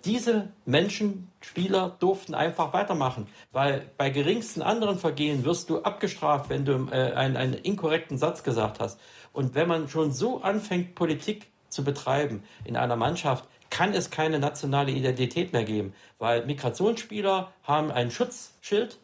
diese 0.05 0.49
Menschen, 0.65 1.31
Spieler, 1.41 1.97
durften 2.01 2.35
einfach 2.35 2.73
weitermachen, 2.73 3.27
weil 3.53 3.91
bei 3.97 4.11
geringsten 4.11 4.63
anderen 4.63 4.99
Vergehen 4.99 5.45
wirst 5.45 5.71
du 5.71 5.83
abgestraft, 5.83 6.51
wenn 6.51 6.65
du 6.65 6.89
äh, 6.91 7.13
einen, 7.13 7.37
einen 7.37 7.55
inkorrekten 7.55 8.19
Satz 8.19 8.43
gesagt 8.43 8.81
hast. 8.81 8.99
Und 9.33 9.55
wenn 9.55 9.69
man 9.69 9.89
schon 9.89 10.13
so 10.13 10.43
anfängt, 10.43 10.95
Politik 10.95 11.47
zu 11.69 11.85
betreiben 11.85 12.43
in 12.65 12.77
einer 12.77 12.97
Mannschaft, 12.97 13.45
kann 13.71 13.95
es 13.95 14.11
keine 14.11 14.41
nationale 14.41 14.91
Identität 14.91 15.53
mehr 15.53 15.65
geben, 15.65 15.95
weil 16.19 16.45
Migrationsspieler 16.45 17.53
haben 17.63 17.93
ein 17.93 18.11
Schutzschild, 18.11 18.99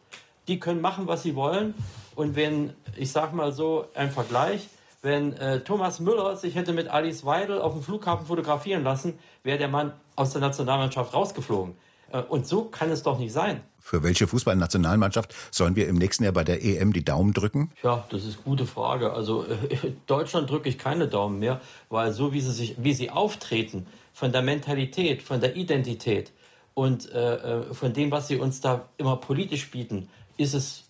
die 0.47 0.59
können 0.59 0.81
machen, 0.81 1.07
was 1.07 1.23
sie 1.23 1.35
wollen. 1.35 1.73
Und 2.15 2.35
wenn, 2.35 2.73
ich 2.97 3.11
sag 3.11 3.33
mal 3.33 3.53
so, 3.53 3.87
ein 3.95 4.11
Vergleich, 4.11 4.67
wenn 5.01 5.33
äh, 5.33 5.61
Thomas 5.61 5.99
Müller 5.99 6.35
sich 6.37 6.55
hätte 6.55 6.73
mit 6.73 6.87
Alice 6.87 7.25
Weidel 7.25 7.61
auf 7.61 7.73
dem 7.73 7.83
Flughafen 7.83 8.25
fotografieren 8.25 8.83
lassen, 8.83 9.19
wäre 9.43 9.57
der 9.57 9.67
Mann 9.67 9.93
aus 10.15 10.31
der 10.31 10.41
Nationalmannschaft 10.41 11.13
rausgeflogen. 11.13 11.75
Äh, 12.11 12.21
und 12.21 12.47
so 12.47 12.63
kann 12.65 12.89
es 12.89 13.03
doch 13.03 13.19
nicht 13.19 13.33
sein. 13.33 13.61
Für 13.79 14.03
welche 14.03 14.27
Fußballnationalmannschaft 14.27 15.33
sollen 15.51 15.75
wir 15.75 15.87
im 15.87 15.95
nächsten 15.95 16.23
Jahr 16.23 16.33
bei 16.33 16.43
der 16.43 16.63
EM 16.63 16.93
die 16.93 17.05
Daumen 17.05 17.33
drücken? 17.33 17.71
Ja, 17.83 18.05
das 18.09 18.25
ist 18.25 18.35
eine 18.35 18.43
gute 18.43 18.65
Frage. 18.65 19.13
Also 19.13 19.45
äh, 19.45 19.91
Deutschland 20.07 20.49
drücke 20.49 20.69
ich 20.69 20.77
keine 20.77 21.07
Daumen 21.07 21.39
mehr, 21.39 21.61
weil 21.89 22.11
so 22.11 22.33
wie 22.33 22.41
sie 22.41 22.51
sich, 22.51 22.75
wie 22.77 22.93
sie 22.93 23.09
auftreten, 23.09 23.87
von 24.13 24.31
der 24.31 24.41
Mentalität, 24.41 25.21
von 25.21 25.39
der 25.39 25.55
Identität 25.55 26.31
und 26.73 27.11
äh, 27.11 27.35
äh 27.35 27.73
von 27.73 27.93
dem, 27.93 28.09
was 28.11 28.27
sie 28.27 28.37
uns 28.37 28.61
da 28.61 28.89
immer 28.97 29.17
politisch 29.17 29.69
bieten, 29.69 30.09
ist 30.37 30.53
es 30.53 30.86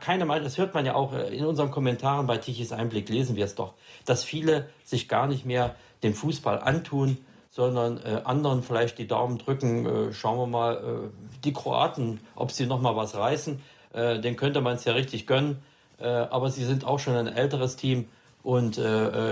keine 0.00 0.24
Mal, 0.24 0.42
das 0.42 0.58
hört 0.58 0.74
man 0.74 0.86
ja 0.86 0.94
auch 0.94 1.12
äh, 1.12 1.34
in 1.36 1.44
unseren 1.44 1.70
Kommentaren 1.70 2.26
bei 2.26 2.38
Tichys 2.38 2.72
Einblick, 2.72 3.08
lesen 3.08 3.36
wir 3.36 3.44
es 3.44 3.54
doch, 3.54 3.74
dass 4.04 4.24
viele 4.24 4.68
sich 4.84 5.08
gar 5.08 5.26
nicht 5.26 5.44
mehr 5.44 5.74
den 6.02 6.14
Fußball 6.14 6.60
antun, 6.60 7.18
sondern 7.50 7.98
äh, 7.98 8.20
anderen 8.24 8.62
vielleicht 8.62 8.98
die 8.98 9.08
Daumen 9.08 9.38
drücken. 9.38 9.86
Äh, 9.86 10.12
schauen 10.12 10.38
wir 10.38 10.46
mal, 10.46 10.76
äh, 10.76 11.42
die 11.44 11.52
Kroaten, 11.52 12.20
ob 12.36 12.52
sie 12.52 12.66
noch 12.66 12.80
mal 12.80 12.94
was 12.94 13.16
reißen. 13.16 13.60
Äh, 13.92 14.20
den 14.20 14.36
könnte 14.36 14.60
man 14.60 14.76
es 14.76 14.84
ja 14.84 14.92
richtig 14.92 15.26
gönnen. 15.26 15.58
Äh, 15.98 16.06
aber 16.06 16.50
sie 16.50 16.64
sind 16.64 16.84
auch 16.84 17.00
schon 17.00 17.16
ein 17.16 17.26
älteres 17.26 17.76
Team 17.76 18.06
und 18.44 18.80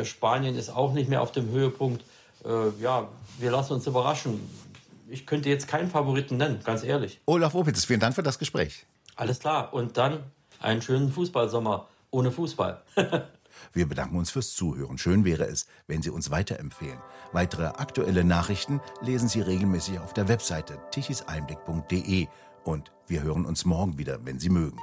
Spanien 0.04 0.56
ist 0.56 0.68
auch 0.68 0.92
nicht 0.92 1.08
mehr 1.08 1.22
auf 1.22 1.32
dem 1.32 1.48
Höhepunkt. 1.48 2.04
ja, 2.80 3.08
wir 3.38 3.50
lassen 3.50 3.74
uns 3.74 3.86
überraschen. 3.86 4.40
Ich 5.08 5.24
könnte 5.24 5.48
jetzt 5.48 5.68
keinen 5.68 5.88
Favoriten 5.88 6.36
nennen, 6.36 6.60
ganz 6.64 6.82
ehrlich. 6.82 7.20
Olaf 7.24 7.54
Opitz, 7.54 7.84
vielen 7.84 8.00
Dank 8.00 8.14
für 8.14 8.24
das 8.24 8.38
Gespräch. 8.38 8.84
Alles 9.16 9.40
klar. 9.40 9.72
Und 9.72 9.96
dann 9.96 10.22
einen 10.60 10.82
schönen 10.82 11.10
Fußballsommer 11.10 11.88
ohne 12.10 12.30
Fußball. 12.30 12.82
Wir 13.72 13.88
bedanken 13.88 14.18
uns 14.18 14.30
fürs 14.30 14.54
Zuhören. 14.54 14.98
Schön 14.98 15.24
wäre 15.24 15.44
es, 15.44 15.66
wenn 15.86 16.02
Sie 16.02 16.10
uns 16.10 16.30
weiterempfehlen. 16.30 16.98
Weitere 17.32 17.64
aktuelle 17.64 18.22
Nachrichten 18.22 18.80
lesen 19.00 19.28
Sie 19.28 19.40
regelmäßig 19.40 19.98
auf 19.98 20.12
der 20.12 20.28
Webseite 20.28 20.78
tichiseinblick.de 20.90 22.26
und 22.64 22.92
wir 23.06 23.22
hören 23.22 23.46
uns 23.46 23.64
morgen 23.64 23.98
wieder, 23.98 24.24
wenn 24.24 24.38
Sie 24.38 24.50
mögen. 24.50 24.78